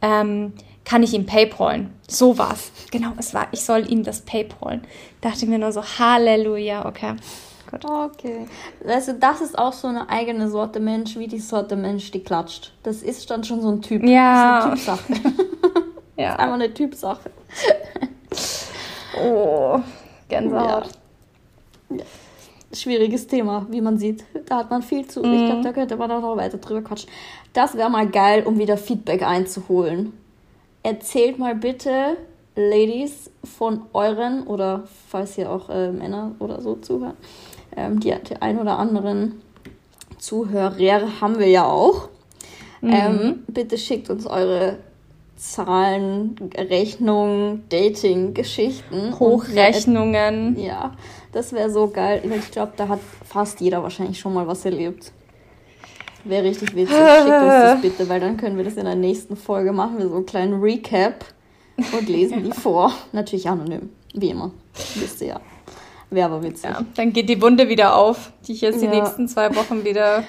[0.00, 0.52] ähm,
[0.84, 1.90] kann ich ihm Paypalen.
[2.08, 2.70] So war's.
[2.92, 4.82] Genau, es war, ich soll ihm das Paypalen.
[5.20, 7.16] Dachte mir nur so, Halleluja, okay.
[7.68, 7.84] Gut.
[7.84, 8.46] Okay.
[8.86, 12.74] Also das ist auch so eine eigene Sorte Mensch, wie die Sorte Mensch, die klatscht.
[12.84, 14.04] Das ist dann schon so ein Typ.
[14.04, 14.68] Ja.
[14.68, 15.12] Das ist eine Typsache.
[16.16, 16.22] ja.
[16.22, 17.30] Das ist einfach eine Typsache.
[19.20, 19.80] Oh,
[20.28, 20.88] Gänsehaut.
[21.90, 21.96] Ja.
[21.96, 22.04] ja.
[22.74, 24.24] Schwieriges Thema, wie man sieht.
[24.46, 25.20] Da hat man viel zu.
[25.20, 25.34] Mhm.
[25.34, 27.10] Ich glaube, da könnte man auch noch weiter drüber quatschen.
[27.52, 30.14] Das wäre mal geil, um wieder Feedback einzuholen
[30.82, 32.16] erzählt mal bitte,
[32.54, 37.16] Ladies, von euren oder falls ihr auch äh, Männer oder so zuhören,
[37.76, 39.40] ähm, die, die ein oder anderen
[40.18, 40.76] Zuhörer
[41.20, 42.08] haben wir ja auch.
[42.82, 42.92] Mhm.
[42.92, 44.76] Ähm, bitte schickt uns eure
[45.42, 49.18] Zahlen, Rechnungen, Dating-Geschichten.
[49.18, 50.56] Hochrechnungen.
[50.56, 50.92] ja,
[51.32, 52.22] das wäre so geil.
[52.38, 55.10] Ich glaube, da hat fast jeder wahrscheinlich schon mal was erlebt.
[56.22, 56.96] Wäre richtig witzig.
[56.96, 59.98] Schickt uns das bitte, weil dann können wir das in der nächsten Folge machen.
[59.98, 61.24] Wir so einen kleinen Recap
[61.76, 62.92] und lesen die vor.
[63.10, 64.52] Natürlich anonym, wie immer.
[64.94, 65.40] Wisst ihr ja.
[66.10, 66.70] Wäre aber witzig.
[66.70, 70.22] Ja, dann geht die Wunde wieder auf, die ich jetzt die nächsten zwei Wochen wieder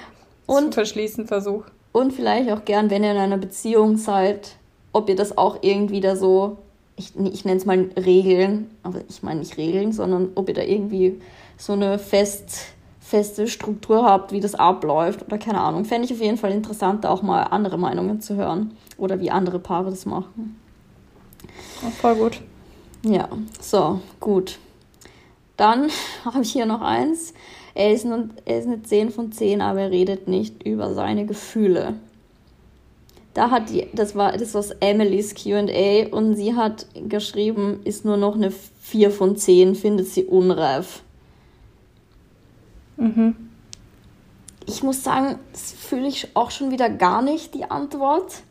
[0.46, 1.70] und, zu verschließen versuche.
[1.92, 4.56] Und vielleicht auch gern, wenn ihr in einer Beziehung seid,
[4.94, 6.56] ob ihr das auch irgendwie da so,
[6.96, 10.62] ich, ich nenne es mal Regeln, aber ich meine nicht Regeln, sondern ob ihr da
[10.62, 11.20] irgendwie
[11.58, 12.74] so eine fest
[13.04, 15.84] feste Struktur habt, wie das abläuft oder keine Ahnung.
[15.84, 19.58] Fände ich auf jeden Fall interessant, auch mal andere Meinungen zu hören oder wie andere
[19.58, 20.58] Paare das machen.
[21.82, 22.40] Ja, voll gut.
[23.04, 23.28] Ja,
[23.60, 24.58] so, gut.
[25.58, 25.90] Dann
[26.24, 27.34] habe ich hier noch eins.
[27.74, 31.26] Er ist, eine, er ist eine 10 von 10, aber er redet nicht über seine
[31.26, 31.94] Gefühle.
[33.34, 38.16] Da hat die, das war das war Emilys QA und sie hat geschrieben, ist nur
[38.16, 41.02] noch eine 4 von 10, findet sie unreif.
[42.96, 43.34] Mhm.
[44.66, 48.42] Ich muss sagen, das fühle ich auch schon wieder gar nicht, die Antwort,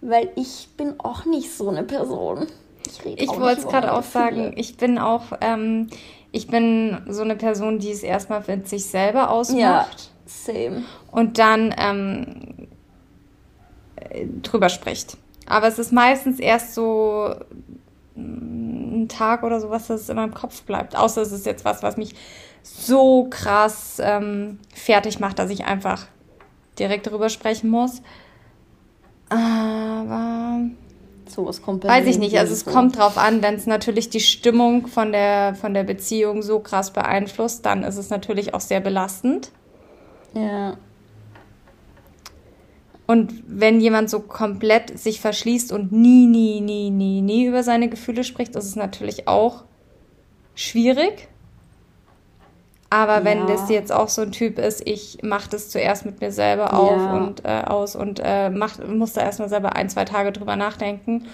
[0.00, 2.46] weil ich bin auch nicht so eine Person.
[2.86, 5.88] Ich, ich wollte es gerade auch sagen, ich bin auch, ähm,
[6.30, 9.58] ich bin so eine Person, die es erstmal mit sich selber ausmacht.
[9.58, 9.86] Ja,
[10.26, 10.84] same.
[11.10, 12.54] Und dann ähm,
[14.42, 15.16] drüber spricht.
[15.46, 17.34] Aber es ist meistens erst so
[18.16, 20.96] ein Tag oder sowas, dass es in meinem Kopf bleibt.
[20.96, 22.14] Außer es ist jetzt was, was mich
[22.62, 26.06] so krass ähm, fertig macht, dass ich einfach
[26.78, 28.02] direkt darüber sprechen muss.
[29.28, 30.60] Aber
[31.28, 32.38] sowas kommt bei Weiß ich nicht.
[32.38, 32.70] Also es so.
[32.70, 36.92] kommt drauf an, wenn es natürlich die Stimmung von der, von der Beziehung so krass
[36.92, 39.50] beeinflusst, dann ist es natürlich auch sehr belastend.
[40.34, 40.76] Ja.
[43.06, 47.88] Und wenn jemand so komplett sich verschließt und nie, nie, nie, nie, nie über seine
[47.88, 49.64] Gefühle spricht, ist es natürlich auch
[50.54, 51.28] schwierig.
[52.90, 53.46] Aber wenn ja.
[53.46, 56.96] das jetzt auch so ein Typ ist, ich mache das zuerst mit mir selber auf
[56.96, 57.16] ja.
[57.16, 61.26] und äh, aus und äh, mach, muss da erstmal selber ein, zwei Tage drüber nachdenken.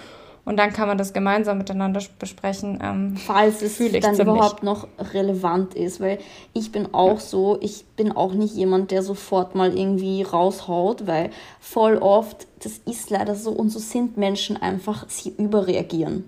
[0.44, 2.80] Und dann kann man das gemeinsam miteinander besprechen.
[2.82, 6.18] Ähm, Falls es dann überhaupt noch relevant ist, weil
[6.52, 7.20] ich bin auch ja.
[7.20, 11.30] so, ich bin auch nicht jemand, der sofort mal irgendwie raushaut, weil
[11.60, 16.24] voll oft, das ist leider so und so sind Menschen einfach, sie überreagieren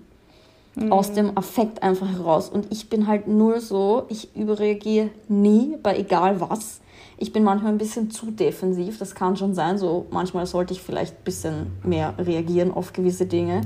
[0.75, 0.91] mhm.
[0.91, 2.49] aus dem Affekt einfach heraus.
[2.49, 6.81] Und ich bin halt nur so, ich überreagiere nie bei egal was.
[7.17, 9.77] Ich bin manchmal ein bisschen zu defensiv, das kann schon sein.
[9.77, 13.61] So manchmal sollte ich vielleicht ein bisschen mehr reagieren auf gewisse Dinge.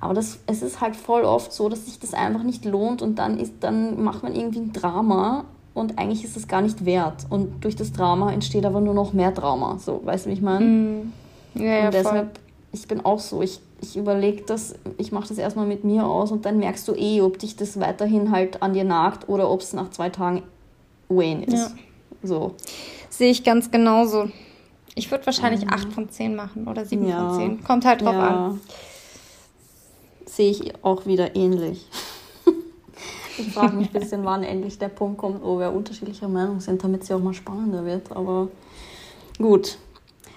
[0.00, 3.18] Aber das, es ist halt voll oft so, dass sich das einfach nicht lohnt und
[3.18, 5.44] dann, ist, dann macht man irgendwie ein Drama
[5.74, 7.26] und eigentlich ist es gar nicht wert.
[7.28, 9.78] Und durch das Drama entsteht aber nur noch mehr Drama.
[9.78, 10.64] So, weißt du, wie ich meine?
[10.64, 11.12] Mm.
[11.54, 12.44] Ja, ja, und deshalb, voll.
[12.72, 16.30] ich bin auch so, ich ich überlege das, ich mache das erstmal mit mir aus
[16.30, 19.60] und dann merkst du eh, ob dich das weiterhin halt an dir nagt oder ob
[19.60, 20.42] es nach zwei Tagen
[21.08, 21.54] Wayne ist.
[21.54, 21.70] Ja.
[22.22, 22.54] So.
[23.08, 24.28] Sehe ich ganz genauso.
[24.94, 25.72] Ich würde wahrscheinlich mhm.
[25.72, 27.30] 8 von 10 machen oder 7 ja.
[27.30, 27.64] von 10.
[27.64, 28.28] Kommt halt drauf ja.
[28.28, 28.60] an.
[30.30, 31.84] Sehe ich auch wieder ähnlich.
[33.38, 36.84] ich frage mich ein bisschen, wann endlich der Punkt kommt, wo wir unterschiedlicher Meinung sind,
[36.84, 38.12] damit es ja auch mal spannender wird.
[38.12, 38.48] Aber
[39.38, 39.76] gut,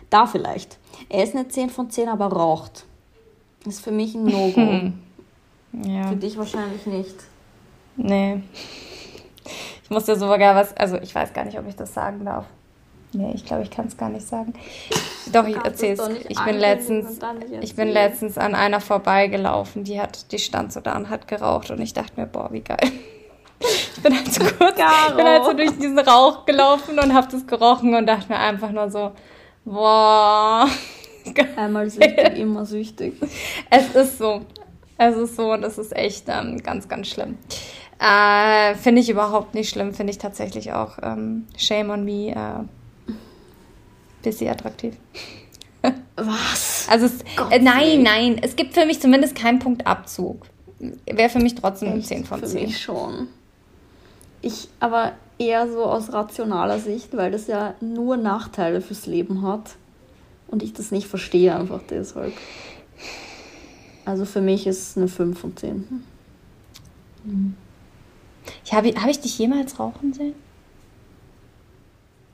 [0.10, 0.80] da vielleicht.
[1.10, 2.86] Er ist eine 10 von 10, aber raucht.
[3.66, 4.92] Ist für mich ein No-Go.
[5.88, 6.10] Ja.
[6.10, 7.16] Für dich wahrscheinlich nicht.
[7.98, 8.44] Nee.
[9.84, 12.46] Ich muss dir sogar was, also ich weiß gar nicht, ob ich das sagen darf.
[13.14, 14.54] Nee, ich glaube, ich kann es gar nicht sagen.
[15.32, 16.02] Doch, ich erzähl's.
[16.28, 17.20] Ich bin letztens,
[17.62, 21.70] ich bin letztens an einer vorbeigelaufen, die hat, die stand so da und hat geraucht
[21.72, 22.92] und ich dachte mir, boah, wie geil.
[23.60, 27.28] Ich bin halt so kurz, ich bin halt so durch diesen Rauch gelaufen und habe
[27.32, 29.12] das gerochen und dachte mir einfach nur so,
[29.64, 30.68] boah,
[31.56, 33.14] Einmal süchtig, immer süchtig.
[33.70, 34.42] Es ist so.
[34.98, 37.38] Es ist so und es ist echt ähm, ganz, ganz schlimm.
[38.00, 42.64] Äh, finde ich überhaupt nicht schlimm, finde ich tatsächlich auch ähm, Shame on Me äh,
[44.24, 44.96] bisschen attraktiv.
[46.16, 46.88] Was?
[46.90, 47.22] Also es,
[47.52, 50.46] äh, nein, nein, es gibt für mich zumindest keinen Punktabzug.
[51.06, 52.50] Wäre für mich trotzdem eine 10 von 10.
[52.50, 53.28] Für mich schon.
[54.42, 59.76] Ich aber eher so aus rationaler Sicht, weil das ja nur Nachteile fürs Leben hat
[60.48, 62.34] und ich das nicht verstehe einfach deshalb.
[64.06, 66.04] Also für mich ist es eine 5 von 10.
[67.24, 67.56] Mhm.
[68.66, 70.36] Ich habe hab ich dich jemals rauchen sehen?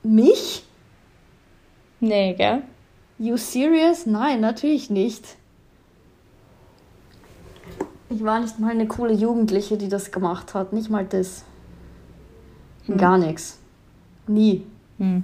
[0.02, 0.64] Mich?
[2.00, 2.62] Nee, gell?
[3.18, 4.06] You serious?
[4.06, 5.36] Nein, natürlich nicht.
[8.08, 10.72] Ich war nicht mal eine coole Jugendliche, die das gemacht hat.
[10.72, 11.44] Nicht mal das.
[12.86, 12.96] Hm.
[12.96, 13.58] Gar nichts.
[14.26, 14.66] Nie.
[14.98, 15.22] Hm.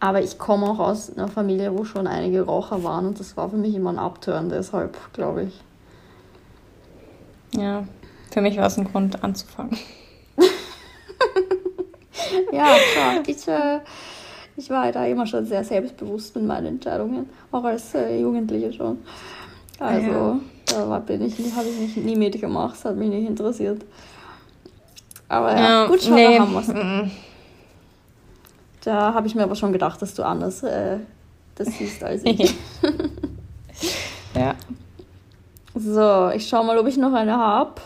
[0.00, 3.48] Aber ich komme auch aus einer Familie, wo schon einige Raucher waren und das war
[3.48, 5.60] für mich immer ein Abturn, deshalb glaube ich.
[7.54, 7.84] Ja,
[8.32, 9.78] für mich war es ein Grund anzufangen.
[12.52, 13.22] ja, klar.
[13.26, 13.80] Ich, äh,
[14.56, 18.98] ich war da immer schon sehr selbstbewusst mit meinen Entscheidungen, auch als äh, Jugendliche schon.
[19.78, 20.40] Also, ja.
[20.66, 23.84] da bin ich, habe ich mich nie mitgemacht, das hat mich nicht interessiert.
[25.28, 26.38] Aber ja, ja gut, schon, nee.
[26.38, 27.10] haben wir
[28.84, 30.98] da habe ich mir aber schon gedacht, dass du anders äh,
[31.54, 32.54] das siehst als ich.
[34.34, 34.54] ja.
[35.74, 37.80] So, ich schaue mal, ob ich noch eine habe.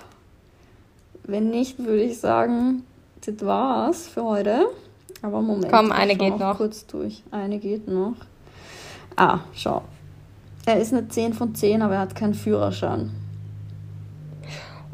[1.22, 2.84] Wenn nicht, würde ich sagen,
[3.24, 4.66] das war's für heute.
[5.26, 5.72] Aber Moment.
[5.72, 6.56] Komm, eine geht noch.
[6.56, 7.24] Kurz durch.
[7.32, 8.14] Eine geht noch.
[9.16, 9.82] Ah, schau.
[10.64, 13.10] Er ist eine 10 von 10, aber er hat keinen Führerschein.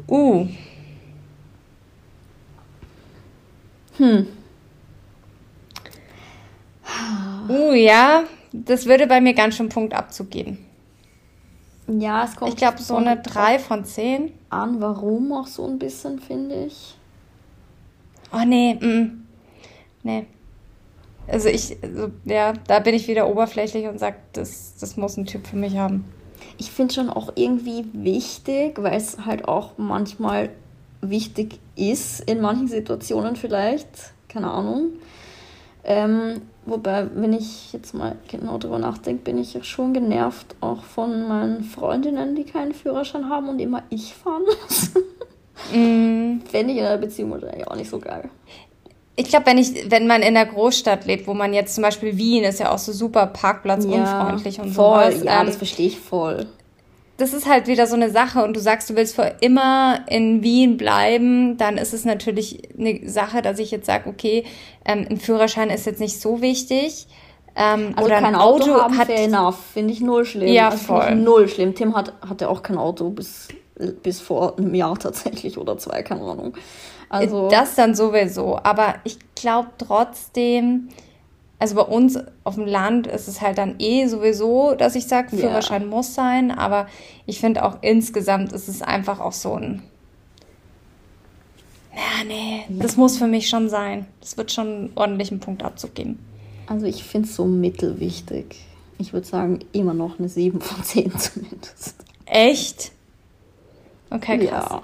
[0.07, 0.47] Uh.
[3.97, 4.27] Hm.
[7.47, 10.57] Uh, ja, das würde bei mir ganz schön Punkt abzugeben.
[11.87, 12.49] Ja, es kommt.
[12.49, 14.31] Ich glaube, so eine 3 von 10.
[14.49, 16.95] An, warum auch so ein bisschen, finde ich.
[18.31, 19.22] Oh, nee, mm,
[20.03, 20.25] nee.
[21.27, 25.25] Also ich, also, ja, da bin ich wieder oberflächlich und sage, das, das muss ein
[25.25, 26.05] Typ für mich haben.
[26.57, 30.49] Ich finde schon auch irgendwie wichtig, weil es halt auch manchmal
[31.01, 34.93] wichtig ist, in manchen Situationen vielleicht, keine Ahnung,
[35.85, 41.27] ähm, Wobei, wenn ich jetzt mal genau drüber nachdenke, bin ich schon genervt auch von
[41.27, 44.91] meinen Freundinnen, die keinen Führerschein haben und immer ich fahren muss.
[45.71, 46.39] Mm.
[46.49, 48.29] Fände ich in einer Beziehung wahrscheinlich auch nicht so geil.
[49.15, 52.17] Ich glaube, wenn ich, wenn man in der Großstadt lebt, wo man jetzt zum Beispiel
[52.17, 55.23] Wien ist ja auch so super parkplatzunfreundlich ja, und voll, sowas.
[55.23, 56.47] Ja, ähm, das verstehe ich voll
[57.17, 60.41] das ist halt wieder so eine Sache und du sagst, du willst für immer in
[60.41, 64.45] Wien bleiben, dann ist es natürlich eine Sache, dass ich jetzt sage, okay,
[64.83, 67.07] ähm, ein Führerschein ist jetzt nicht so wichtig.
[67.55, 70.47] Ähm, also oder kein Auto, Auto haben, hat, fair enough, finde ich null schlimm.
[70.47, 71.15] Ja, also voll.
[71.15, 71.75] null schlimm.
[71.75, 73.47] Tim hat, hatte auch kein Auto bis,
[74.01, 76.55] bis vor einem Jahr tatsächlich oder zwei, keine Ahnung.
[77.13, 80.89] Also das dann sowieso, aber ich glaube trotzdem,
[81.59, 85.29] also bei uns auf dem Land ist es halt dann eh sowieso, dass ich sage,
[85.29, 85.91] Führerschein yeah.
[85.91, 86.87] muss sein, aber
[87.27, 89.83] ich finde auch insgesamt ist es einfach auch so ein.
[91.95, 94.07] Ja, nee, das muss für mich schon sein.
[94.19, 96.17] Das wird schon einen ordentlichen Punkt abzugeben.
[96.65, 98.55] Also ich finde es so mittelwichtig.
[98.97, 101.93] Ich würde sagen, immer noch eine 7 von 10 zumindest.
[102.25, 102.91] Echt?
[104.09, 104.65] Okay, krass.
[104.71, 104.81] Ja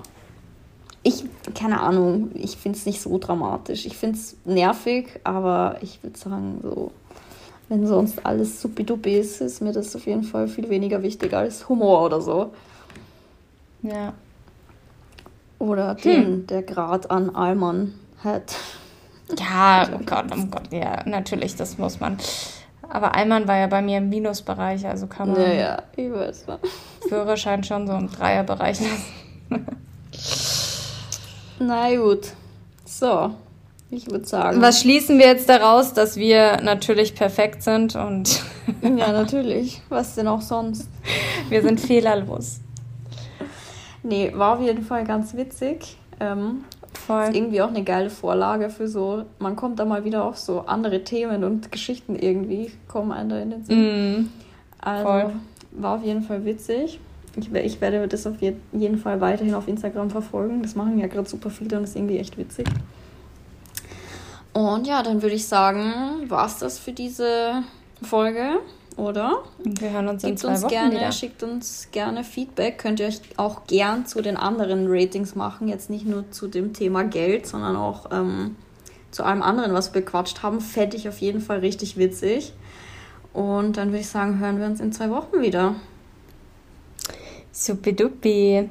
[1.03, 1.23] ich,
[1.55, 3.85] keine Ahnung, ich finde es nicht so dramatisch.
[3.85, 6.91] Ich finde es nervig, aber ich würde sagen, so,
[7.69, 11.69] wenn sonst alles supidupi ist, ist mir das auf jeden Fall viel weniger wichtig als
[11.69, 12.51] Humor oder so.
[13.81, 14.13] Ja.
[15.57, 16.01] Oder hm.
[16.01, 17.93] den, der Grad an Allmann
[18.23, 18.55] hat.
[19.37, 22.17] Ja, oh Gott, oh Gott, ja, natürlich, das muss man.
[22.89, 25.41] Aber Allmann war ja bei mir im Minusbereich, also kann man.
[25.41, 26.45] Ja, ja, ich weiß.
[27.07, 29.67] Führerschein schon so im Dreierbereich lassen.
[31.59, 32.31] Na gut.
[32.85, 33.31] So,
[33.89, 34.61] ich würde sagen.
[34.61, 38.41] Was schließen wir jetzt daraus, dass wir natürlich perfekt sind und.
[38.81, 39.81] ja, natürlich.
[39.89, 40.89] Was denn auch sonst?
[41.49, 42.59] Wir sind fehlerlos.
[44.03, 45.97] Nee, war auf jeden Fall ganz witzig.
[46.19, 47.23] Ähm, Voll.
[47.23, 50.61] Ist irgendwie auch eine geile Vorlage für so, man kommt da mal wieder auf so
[50.61, 54.21] andere Themen und Geschichten irgendwie, kommen einem da in den Sinn.
[54.21, 54.29] Mm,
[54.79, 55.33] also Voll.
[55.71, 56.99] war auf jeden Fall witzig.
[57.39, 60.61] Ich, ich werde das auf jeden Fall weiterhin auf Instagram verfolgen.
[60.61, 62.67] Das machen ja gerade super viele und ist irgendwie echt witzig.
[64.53, 65.93] Und ja, dann würde ich sagen,
[66.27, 67.63] war es das für diese
[68.01, 68.59] Folge,
[68.97, 69.43] oder?
[69.63, 71.11] Wir hören uns in zwei uns Wochen gerne, wieder.
[71.11, 72.77] Schickt uns gerne Feedback.
[72.77, 75.67] Könnt ihr euch auch gern zu den anderen Ratings machen.
[75.67, 78.55] Jetzt nicht nur zu dem Thema Geld, sondern auch ähm,
[79.11, 80.61] zu allem anderen, was wir bequatscht haben.
[80.61, 82.53] Fände ich auf jeden Fall richtig witzig.
[83.31, 85.75] Und dann würde ich sagen, hören wir uns in zwei Wochen wieder.
[87.59, 88.69] Supidupi.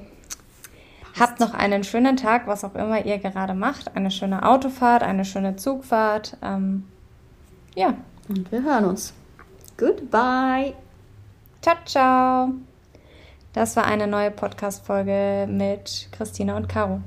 [1.18, 3.94] Habt noch einen schönen Tag, was auch immer ihr gerade macht.
[3.96, 6.36] Eine schöne Autofahrt, eine schöne Zugfahrt.
[6.42, 6.84] Ähm,
[7.74, 7.94] ja.
[8.28, 9.12] Und wir hören uns.
[9.76, 10.74] Goodbye.
[11.60, 12.52] Ciao, ciao.
[13.52, 17.00] Das war eine neue Podcast-Folge mit Christina und Caro.